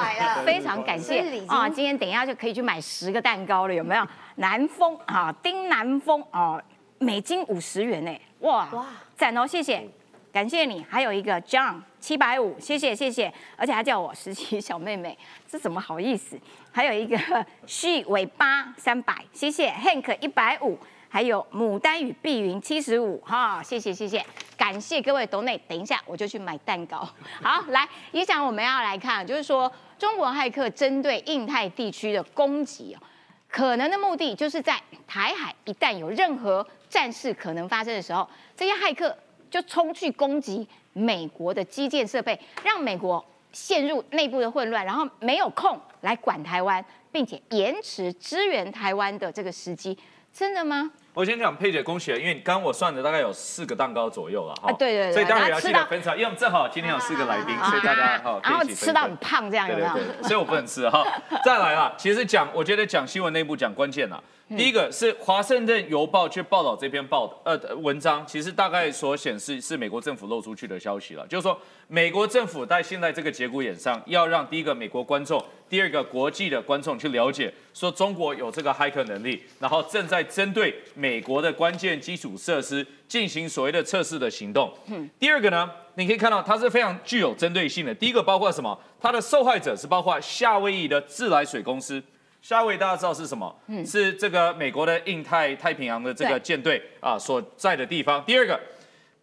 [0.46, 1.68] 非常感谢啊！
[1.68, 4.08] 今天等一下就可以去买十个蛋糕了，有没有？
[4.36, 6.62] 南风啊，丁南风啊，
[6.98, 8.12] 美金五十元呢。
[8.40, 8.86] 哇哇，
[9.16, 9.48] 赞哦！
[9.48, 9.88] 谢谢，
[10.32, 10.86] 感谢你。
[10.90, 15.18] 还有一个 John 七百五，谢谢谢谢，而且还叫我实习小妹妹，
[15.48, 16.38] 这怎么好意思？
[16.72, 17.18] 还有一个
[17.66, 20.78] She 尾巴三百，谢谢 Hank 一百五，
[21.10, 24.24] 还有牡丹与碧云七十五，哈，谢谢谢谢，
[24.56, 25.62] 感谢各位 Donate。
[25.68, 26.98] 等一下我就去买蛋糕。
[27.42, 33.02] 好，来，一想我们要来看，就是说中国骇客针对印太地区的攻击哦，
[33.50, 36.66] 可能的目的就是在台海一旦有任何。
[36.96, 38.26] 战事可能发生的时候，
[38.56, 39.14] 这些骇客
[39.52, 49.98] 就冲去攻击美国的基建设备，让美国陷入内部的混乱，然后没有空来管台湾，并且延迟支援台湾的这个时机，
[50.32, 50.90] 真的吗？
[51.14, 54.72] 我先讲佩姐，恭喜了，因为刚刚我算的大概有四个蛋糕左右了哈。
[54.80, 55.14] 对对对。
[55.14, 60.24] 所以当然要记得分享，因为我们正好今天有四个来宾，所以大家哈 可以一起吃到很胖这样有没有？
[60.24, 61.06] 所以我不能吃哈。
[61.44, 64.24] 再来了，其实讲，我觉得讲新闻内部讲关键了。
[64.50, 84.72] 第一个是《华盛顿邮报》去报道这篇报呃文章，其实大概所显示是美国政府漏出去的消息了，就是说美国政府在现在这个节骨眼上，要让第一个美国观众，第二个国际的观众去了解，说中国有这个骇客能力，然后正在针对美国的关键基础设施进行所谓的测试的行动。
[85.18, 87.96] 第二个呢，你可以看到它是非常具有针对性的。
[87.96, 88.80] 第一个包括什么？
[89.02, 92.00] 它的受害者是包括夏威夷的自来水公司。
[92.48, 93.56] 夏威夷大家知道是什么？
[93.66, 98.24] 嗯，是这个美国的印太太平洋的这个舰队啊所在的地方。
[98.24, 98.60] 第二个，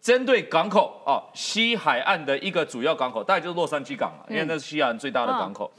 [0.01, 5.71] 针对港口啊，西海岸的一个主要港口，大概就是洛杉矶港嘛，因为那是西海岸最大的港口。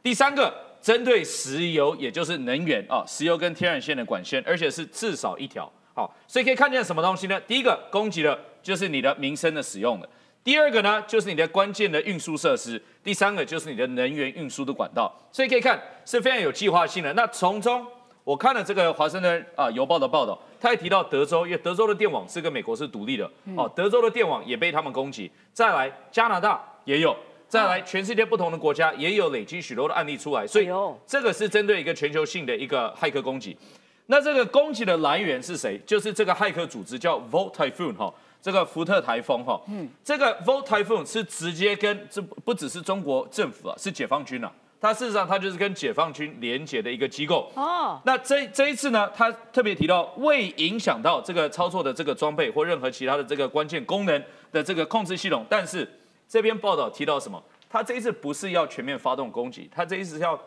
[0.00, 5.68] 第三个，针对石油，也就是能源啊，石油跟天然气的管线，而且是至少一条。
[5.94, 7.40] 好，所以可以看见什么东西呢？
[7.40, 10.08] 第一个攻击的就是你的民生的使用的。
[10.44, 15.12] 第二个呢，就是你的关键的运输设施；第三个就是你的能源运输的管道。
[15.30, 17.12] 所以可以看是非常有计划性的。
[17.12, 17.86] 那从中
[18.24, 25.30] 我看了这个华盛顿啊邮报的报道，他也提到德州，因为德州的电网是跟美国是独立的哦，德州的电网也被他们攻击。
[25.52, 27.16] 再来加拿大也有，
[27.48, 30.44] 再来全世界不同的国家也有累积许多的案例出来。
[30.46, 30.68] 所以
[31.06, 33.56] 这个是针对一个全球性的一个骇客攻击。
[34.06, 35.80] 那这个攻击的来源是谁？
[35.86, 38.12] 就是这个骇客组织叫 Volt Typhoon 哈，
[38.42, 39.58] 这个福特台风哈。
[39.68, 44.52] 嗯，这个 Volt Typhoon 是直接跟这不只是中国政府啊，是解放军啊。
[44.80, 47.48] 它事实上它就是跟解放军连接的一个机构。
[47.54, 48.00] 哦。
[48.04, 55.46] 那这这一次呢，它特别提到未影响到这个操作的这个装备或任何其他的这个关键功能的这个控制系统。
[55.48, 55.88] 但是
[56.28, 57.40] 这篇报道提到什么？
[57.70, 60.38] 它这一次不是要全面发动攻击，它这一次要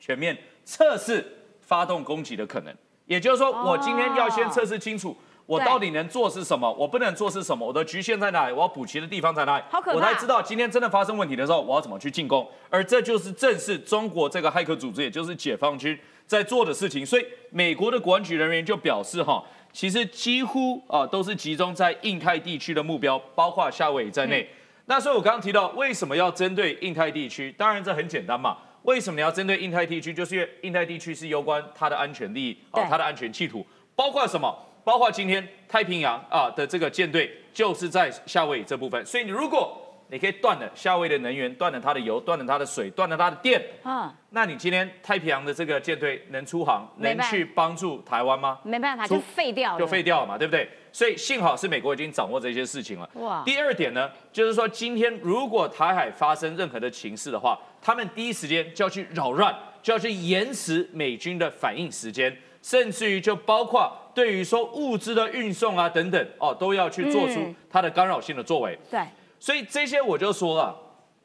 [0.00, 1.24] 全面测试
[1.60, 2.74] 发动攻击的可能。
[3.06, 5.14] 也就是说，我今天要先测试清楚，
[5.46, 9.64] 我到底能做是什么，我不能做是什么，我的局限在哪里，我要补齐的地方在哪里，
[9.94, 12.48] 我才知道今天真的发生问题的时候，我要怎么去进攻。
[12.70, 17.04] 而这就是正是中国这个骇客组织，也就是解放军在做的事情。
[17.04, 24.48] 所以，美国的国安局人员就表示，哈，其实几乎啊都是集中在印太地区的目标，包括夏威夷在内。
[24.86, 27.52] 那所以我刚刚提到，为什么要针对印太地区？
[27.52, 28.56] 当然这很简单嘛。
[28.84, 30.12] 为什么你要针对印太地区？
[30.12, 34.54] 就是因为印太地区是攸关它的安全利益啊，它的安全企图，包括什么？
[34.84, 39.04] 包括今天太平洋啊的这个舰队就是在夏威夷这部分。
[39.04, 48.58] 所以你如果你可以断了夏威夷的能源，断了它的油，断了它的水，断了它的电啊，那你今天太平洋的这个舰队能出航，能去帮助台湾吗？
[48.62, 50.68] 没办法，就废掉，就废掉了嘛，对不对？
[50.92, 53.10] 所以幸好是美国已经掌握这些事情了。
[53.14, 53.42] 哇！
[53.44, 68.78] 第二点呢，就是说今天如果台海发生任何的情势的话，他们第一时间就要去扰乱，就要去延迟美军的反应时间，甚至于就包括对于说物资的运送啊等等哦，都要去做出它的干扰性的作为。
[68.90, 69.00] 对。
[69.38, 70.74] 所以这些我就说了，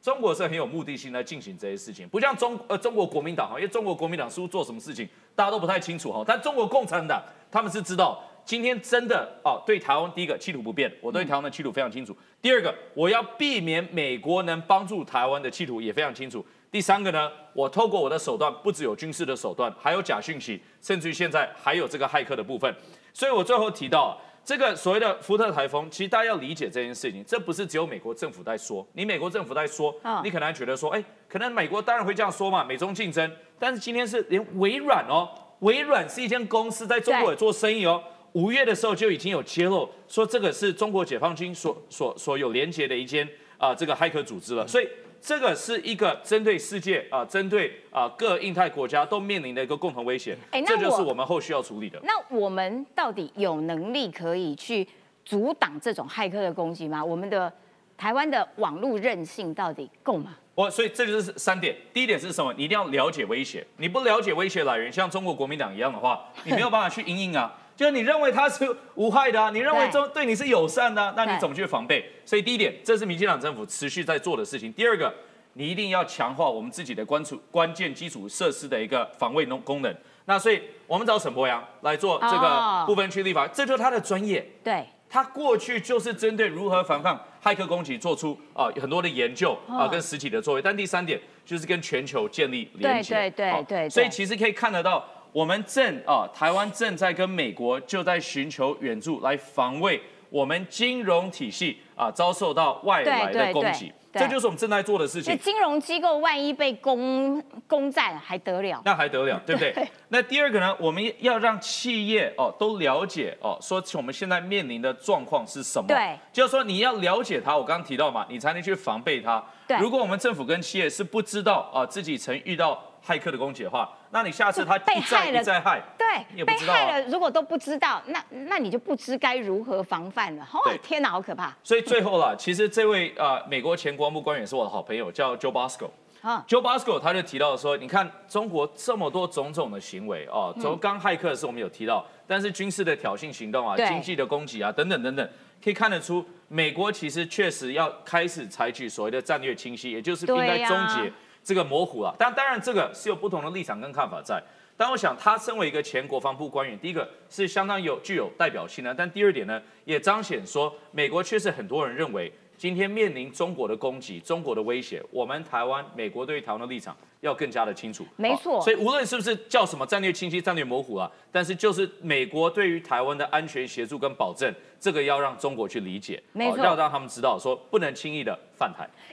[0.02, 8.22] 中国是很有目的性在进行这些事情，不像中呃中国国民党哈，因为中国国民党似乎做什么事情大家都不太清楚哈，但中国共产党他们是知道。
[8.42, 12.16] 今天真的哦，对台湾第一个气度不变，我对台湾的气度非常清楚。
[12.40, 16.44] 第二个，我要避免美国能帮助台湾的气度也非常清楚。
[16.70, 22.74] 第三个呢，我透过我的手段，不只有军事的手段，还有假讯息，甚至于现在还有这个骇客的部分。
[23.12, 28.86] 所以我最后提到这个所谓的福特台风，其实大家要理解这件事情，这不是只有美国政府在说。
[28.94, 33.30] 你美国政府在说，你可能觉得说，哎，可能美国当然会这样说嘛，美中竞争。
[33.58, 35.28] 但是今天是连微软哦，
[35.60, 38.02] 微软是一间公司，在中国也做生意哦。
[38.32, 43.28] 五月的时候就已经有揭露说这个是中国解放军所所所有连接的一间
[43.58, 44.88] 啊这个骇客组织了，所以
[45.20, 52.00] 这个是一个针对世界啊针对啊各印太国家都面临的一个共同威胁，这就是我们后续要处理的。
[52.02, 54.86] 那我们到底有能力可以去
[55.24, 57.04] 阻挡这种骇客的攻击吗？
[57.04, 57.52] 我们的
[57.98, 60.34] 台湾的网络韧性到底够吗？
[60.54, 62.52] 我所以这就是三点，第一点是什么？
[62.54, 67.54] 你一定要了解威胁，你不了解威胁来源，像中国国民党一样的话，你没有办法去应应啊。
[67.80, 72.04] 就是你认为他是无害的，你认为中对你是友善的，那你怎么去防备？
[72.26, 74.70] 所以第一点，这是民进党政府持续在做的事情。
[74.74, 75.10] 第二个，
[75.54, 79.96] 你一定要强化我们自己的关处关键基础设施的一个防卫功功能。
[80.26, 84.46] 那所以我们找沈博阳来做这个部分区立法，这就是他的专业。
[84.62, 90.60] 对，他过去就是针对如何防范骇客攻击做出啊很多的研究啊跟实体的作为。
[90.60, 93.14] 但第三点就是跟全球建立连接。
[93.14, 93.88] 对对对对。
[93.88, 95.02] 所以其实可以看得到。
[95.32, 105.36] 我们正啊，台湾正在跟美国就在寻求援助来防卫我们金融体系啊遭受到外来的攻击，这就是我们正在做的事情。
[105.38, 108.80] 金融机构万一被攻攻占还得了？
[108.84, 109.88] 那还得了，对不对？
[110.08, 115.86] 那第二个呢，我们要让企业哦都了解哦，说我们现在面临的状况是什么？
[115.88, 119.44] 对，就是说你要了解它，我刚刚提到嘛，你才能去防备它。
[119.66, 122.80] 对，如果我们政府跟企业是不知道啊自己曾遇到。
[123.04, 130.46] 骇客的攻击的话，那你下次他被害了，再害，对，被害了，如果都不知道，那那你就不知该如何防范了。
[130.52, 131.56] 哦， 天哪，好可怕！
[131.62, 135.90] 所以最后了， 其实这位呃美国前国防部官员是我的好朋友，叫 Joe Bosco。
[136.20, 145.26] 啊，Joe Bosco 他就提到说，你看中国这么多种种的行为哦，从刚骇客的时候我们有提到，但是军事的挑衅行动啊，经济的攻击啊，等等等等，
[145.64, 151.10] 可以看得出美国其实确实要开始采取所谓的战略清晰，也就是应该终结。
[151.50, 154.40] 这个模糊了，但当然这个是有不同的立场跟看法在。
[154.76, 162.32] 但我想他身为一个前国防部官员，第一个是相当有具有代表性的，但第二点呢，也彰显说美国确实很多人认为。
[162.56, 168.06] 今天面临中国的攻击、中国的威胁，我们台湾、美国对于台湾的立场要更加的清楚。
[168.16, 178.38] 没错，所以无论是不是叫什么战略清晰、战略模糊啊，但是就是美国对于台湾的安全协助跟保证，这个要让中国去理解，没错，要让他们知道说不能轻易的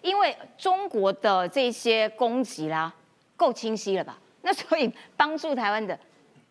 [0.01, 2.93] 因为中国的这些攻击啦，
[3.35, 4.17] 够清晰了吧？
[4.41, 5.97] 那所以帮助台湾的。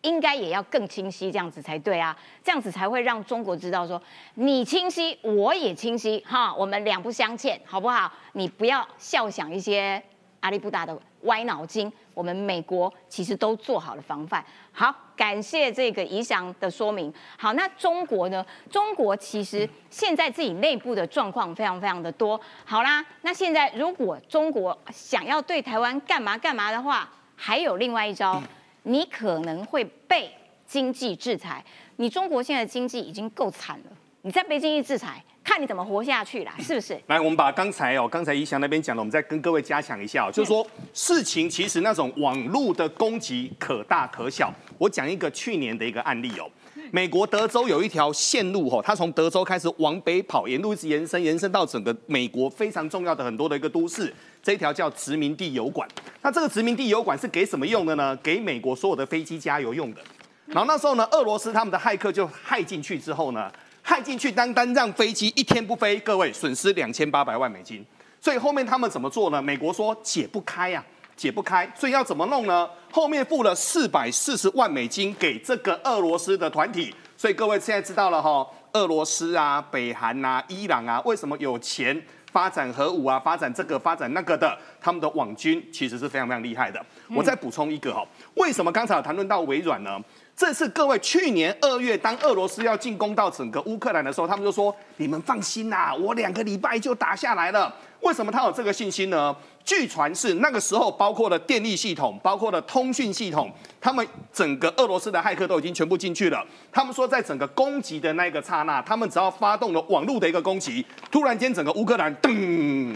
[0.03, 4.01] 应该也要更清晰，这样子才对啊，这样子才会让中国知道说
[4.35, 8.09] 你清晰，我也清晰，哈，我们两不相欠，好不好？
[8.33, 10.01] 你不要笑想一些
[10.39, 14.43] 阿里不达的歪脑筋，我们美国其实都做好了防范。
[14.71, 17.13] 好，感谢这个宜祥的说明。
[17.37, 18.43] 好，那中国呢？
[18.71, 22.39] 中国其实现在自己内部的状况非常非常的多。
[22.65, 28.41] 好啦，那现在如果中国想要对台湾干嘛干嘛的话，还有另外一招，
[28.81, 30.31] 你可能会被
[30.65, 31.63] 经济制裁。
[31.97, 33.85] 你中国现在经济已经够惨了，
[34.23, 35.23] 你再被经济制裁。
[35.47, 36.99] 看你怎么活下去啦， 是不是？
[37.07, 44.53] 来，我们把刚才哦，刚才怡翔那边讲的，我们再跟各位加强一下哦，就是说事情其实那种网络的攻击可大可小。
[44.77, 46.51] 我讲一个去年的一个案例哦，
[46.91, 54.13] 美国德州有一条线路哦，它从德州开始往北跑，沿路一直延伸，延伸到整个美国非常重要的很多的一个都市。
[54.43, 55.87] 这一条叫殖民地油管。
[56.21, 58.13] 那这个殖民地油管是给什么用的呢？
[58.17, 60.01] 给美国所有的飞机加油用的。
[60.47, 63.49] 然后那时候呢，俄罗斯他们的骇客就骇进去之后呢。
[63.89, 67.85] 害进去，单单让飞机一天不飞，各位损失两千八百万美金。
[68.19, 69.41] 所以后面他们怎么做呢？
[69.41, 70.83] 美国说解不开呀，
[71.15, 72.69] 解不开，所以要怎么弄呢？
[72.91, 76.93] 后面付了四百四十万美金给这个俄罗斯的团体。
[77.15, 81.99] 所以各位现在知道了哈，俄罗斯啊、北韩啊、伊朗啊，为什么有钱
[82.33, 84.53] 发展核武啊、发展这个、发展那个的？
[84.81, 86.85] 他们的网军其实是非常非常厉害的。
[87.15, 89.97] 我再补充一个哈，为什么刚才有谈论到微软呢？
[90.37, 99.35] 这是各位去年二月，当俄罗斯要进攻到整个乌克兰的时候，他们就说：“你们放心呐，我两个礼拜就打下来了。”为什么他有这个信心呢？
[99.65, 106.45] 据传是那个时候，包括了电力系统，包括了通讯系统，他们整个俄罗斯的骇客都已经全部进去了。
[106.71, 112.95] 他们说，在整个攻击的那个刹那，他们只要发动了网络的一个攻击，突然间整个乌克兰噔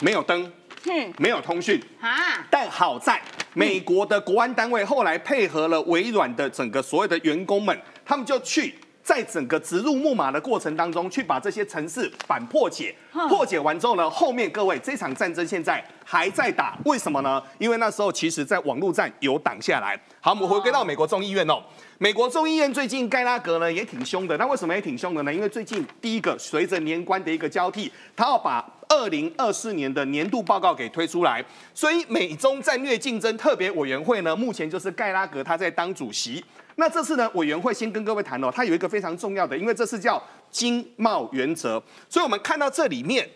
[0.00, 0.52] 没有灯。
[1.18, 3.20] 没有通讯啊，但好在
[3.54, 12.94] 美国的国安单位后来配合了微软的整个所有的员工们，他们就去在整个植入木马的过程当中，去把这些城市反破解。
[13.28, 17.42] 破解完之后呢，后面各位这场战争现在还在打，为什么呢？
[17.58, 20.00] 因为那时候其实在网络战有挡下来。
[20.20, 21.62] 好，我们回归到美国众议院哦，
[21.98, 25.34] 美国众议院最近盖拉格呢也挺凶的，那为什么也挺凶的呢？
[25.34, 28.64] 因为最近第一个随着年关的一个交替，他要把。
[28.92, 36.44] 二零二四年的年度报告给推出来，所以美中战略竞争特别委员会呢，目前就是盖拉格他在当主席。
[36.76, 43.26] 那这次呢，委员会先跟各位谈哦，它有一个非常重要的，因为这是叫经贸原则，所以我们看到这里面。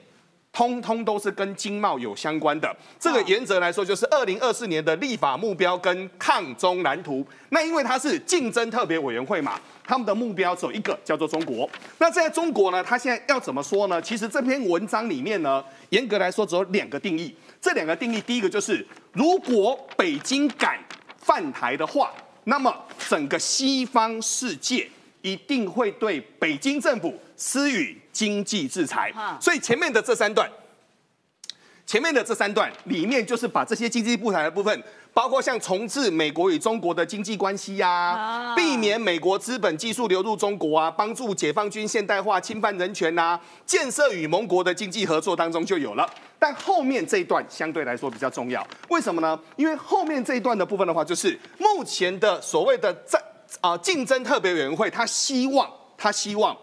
[0.52, 2.74] 通通都是跟经贸有相关的。
[2.98, 7.22] 这个原则来说，就是二零二四年的立法目标跟抗中蓝图。
[7.50, 11.68] 那因为它是竞争特别委员会嘛，他们的目标只有一个，叫做中国。
[11.98, 14.02] 那在中国呢，他现在要怎么说呢？
[14.02, 17.34] 其实这篇文章里面呢，严格来说只有两个定义。
[17.60, 20.78] 这两个定义，第一个就是，如果北京敢
[21.16, 22.12] 犯台的话，
[22.44, 22.74] 那么
[23.08, 24.88] 整个西方世界
[25.22, 27.96] 一定会对北京政府施予。
[28.16, 30.50] 经济制裁，所以前面的这三段，
[31.84, 34.82] 前面的这三段里面就是把这些经济制裁的部分，
[35.16, 46.06] 包括像重置美国与中国的经济关系呀，避免美国资本技术流入中国啊，帮助解放军现代化、侵犯人权呐，建设与盟国的经济合作当中就有了。
[46.38, 49.40] 但后面这一段相对来说比较重要，为什么呢？
[49.56, 53.18] 因为后面这一段的部分的话，就是目前的所谓的在
[53.62, 56.54] 啊竞争特别委员会，他希望他希望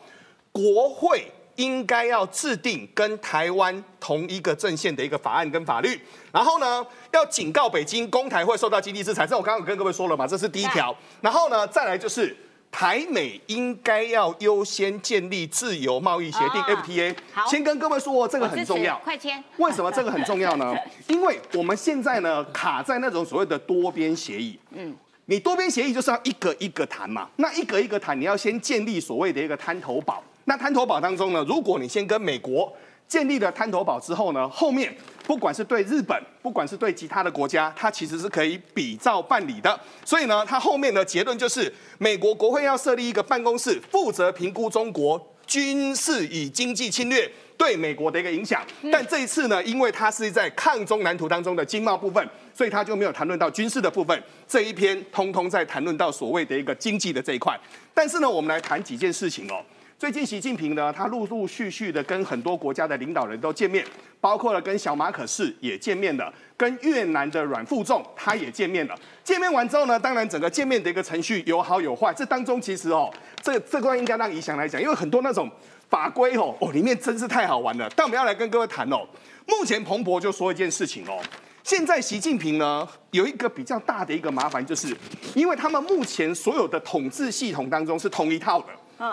[0.51, 1.31] 国会。
[1.55, 5.99] 应该要制定跟台湾同一个阵线的一个法案跟法律，
[6.31, 9.27] 然后呢，要警告北京，公台会受到经济制裁。
[9.27, 10.95] 这我刚刚跟各位说了嘛，这是第一条。
[11.21, 12.35] 然后呢，再来就是
[12.71, 17.15] 台美应该要优先建立自由贸易协定 FTA。
[17.31, 18.97] 好，先跟各位说，这个很重要。
[19.03, 19.43] 快签。
[19.57, 20.75] 为什么这个很重要呢？
[21.07, 24.57] 因为我们现在呢卡在那种所谓的多边协议。
[24.71, 24.95] 嗯，
[25.25, 27.29] 你多边协议就是要一个一个谈嘛。
[27.35, 30.23] 那一个一个谈，你要先建立所谓的一个滩头堡。
[30.45, 32.71] 那滩头堡当中呢，如果你先跟美国
[33.07, 34.93] 建立了滩头堡之后呢，后面
[35.25, 39.79] 不管是对日本，不管是对其他的国家，它其实是可以比照办理的。
[40.03, 48.61] 所以呢，它后面的结论就是，美国国会要设立一个办公室，负责评估中国军事与经济侵略对美国的一个影响。
[48.91, 54.23] 但这一次呢，因为它是在抗中蓝图当中的经贸部分，所以它就没有谈论到军事的部分。
[54.47, 57.57] 这一篇通通在谈论到所谓的一个经济的这一块。
[57.93, 59.61] 但是呢，我们来谈几件事情哦。
[60.03, 63.85] 最近习近平呢，他陆陆续续的跟很多国家的领导人都见面，
[64.19, 68.99] 包括了跟小马可士也见面了，跟越南的阮富仲他也见面了。
[69.23, 72.13] 见面完之后呢，当然整个见面的一个程序有好有坏。
[72.13, 73.09] 这当中其实哦，
[73.41, 75.49] 这这段应该让怡翔来讲，因为很多那种
[75.89, 77.89] 法规哦哦里面真是太好玩了。
[77.95, 79.07] 但我们要来跟各位谈哦，
[79.47, 81.17] 目前彭博就说一件事情哦，
[81.63, 84.93] 现在习近平呢有一个比较大的一个麻烦，就是
[85.33, 88.65] 因为他们目前所有的统治系统当中是同一套的。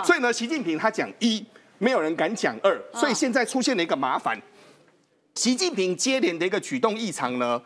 [0.05, 1.45] 所以呢，习近平他讲一，
[1.79, 4.41] 没有人敢讲二，所以现在出现了一个麻烦。
[5.35, 7.61] 习近平接连的一个举动异常呢，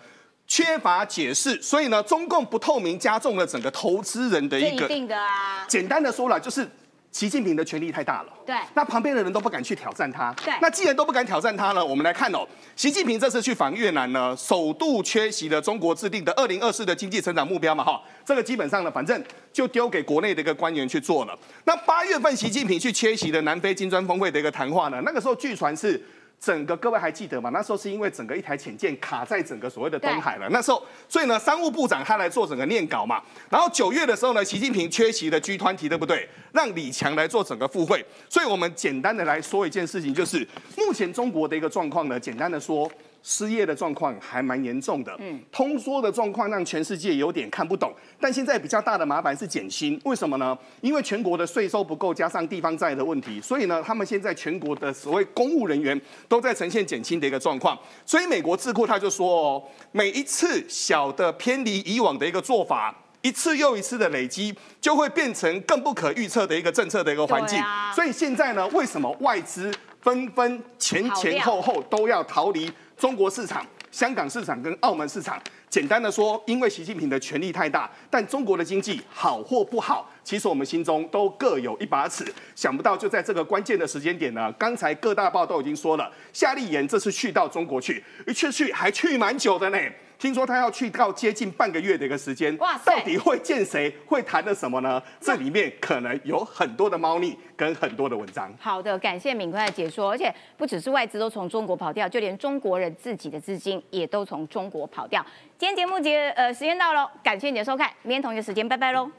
[0.46, 4.84] 缺乏解释，所以呢，中共不透明加重了整个投资人的一个。
[4.84, 5.64] 一定的啊。
[5.66, 6.68] 简单的说了，就是
[7.14, 8.32] 习近平的权力太大了。
[8.44, 8.56] 对。
[8.74, 10.34] 那旁边的人都不敢去挑战他。
[10.44, 10.52] 对。
[10.60, 12.44] 那既然都不敢挑战他呢，我们来看哦，
[12.74, 21.38] 习近平这次去访越南呢，首度缺席了中国制定的二零二四的经济成长目标嘛，哈，这个基本上呢，反正就丢给国内的一个官员去做了。
[21.64, 26.04] 那八月份习近平去缺席的南非金砖峰会的一个谈话呢，那个时候据传是。
[26.44, 27.48] 整个各位还记得吗？
[27.48, 30.46] 那时候是因为整个一台潜舰卡在整个所谓的东海了。
[30.50, 33.22] 那时候，所以呢，商务部长他来做整个念稿嘛。
[33.48, 36.28] 然后九月的时候呢，习近平缺席了 G 团体，对不对？
[36.52, 38.04] 让李强来做整个赴会。
[38.28, 42.90] 所以我们简单的来说一件事情，就是目前中国的一个状况呢，简单的说。
[43.26, 47.90] 失业的状况还蛮严重的，嗯，通缩的状况让全世界有点看不懂。
[48.20, 50.56] 但现在比较大的麻烦是减薪，为什么呢？
[50.82, 55.98] 因为全国的税收不够，加上地方债的问题，所以呢，他们现在全国的所谓公务人员
[56.28, 57.78] 都在呈现减薪的一个状况。
[58.04, 67.58] 所以美国智库他就说，哦，每一次小的偏离以往的一个做法，一次又一次的累积，就会变成更不可预测的一个政策的一个环境。
[67.94, 69.72] 所以现在呢，为什么外资
[70.02, 72.70] 纷纷前前后后都要逃离？
[72.96, 82.24] 中国市场、香港市场跟澳门市场，简单的说，因为习近平的权力太大，但中国的经济好或不好，其实我们心中都各有一把尺。
[82.54, 89.78] 想不到就在这个关键的时间点呢，刚才各大报都已经说了，夏立言这次去到中国去，一去去还去蛮久的呢。
[90.24, 93.94] 听说他要去到接近半个月的一个时间，哇到底会见谁？
[94.06, 95.02] 会谈的什么呢？
[95.20, 98.50] 这里面可能有很多的猫腻跟很多的文章。
[98.58, 100.10] 好的，感谢敏坤的解说。
[100.10, 105.22] 而且不只是外资都从中国跑掉，就连中国人自己的资金也都从中国跑掉。
[105.58, 109.10] 今天节目结呃时间到了，感谢你的收看，明天同一时间拜拜喽。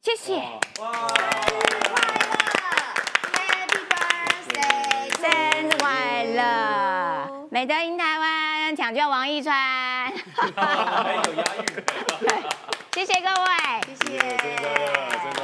[0.00, 0.34] 谢谢。
[0.34, 0.94] 生日
[1.90, 1.98] 快
[2.30, 2.70] 乐
[3.34, 7.39] ，Happy Birthday，生日快乐。
[7.52, 9.52] 美德赢台湾，抢救王一川。
[10.14, 11.66] 有押韵。
[12.94, 15.39] 谢谢各位，谢谢。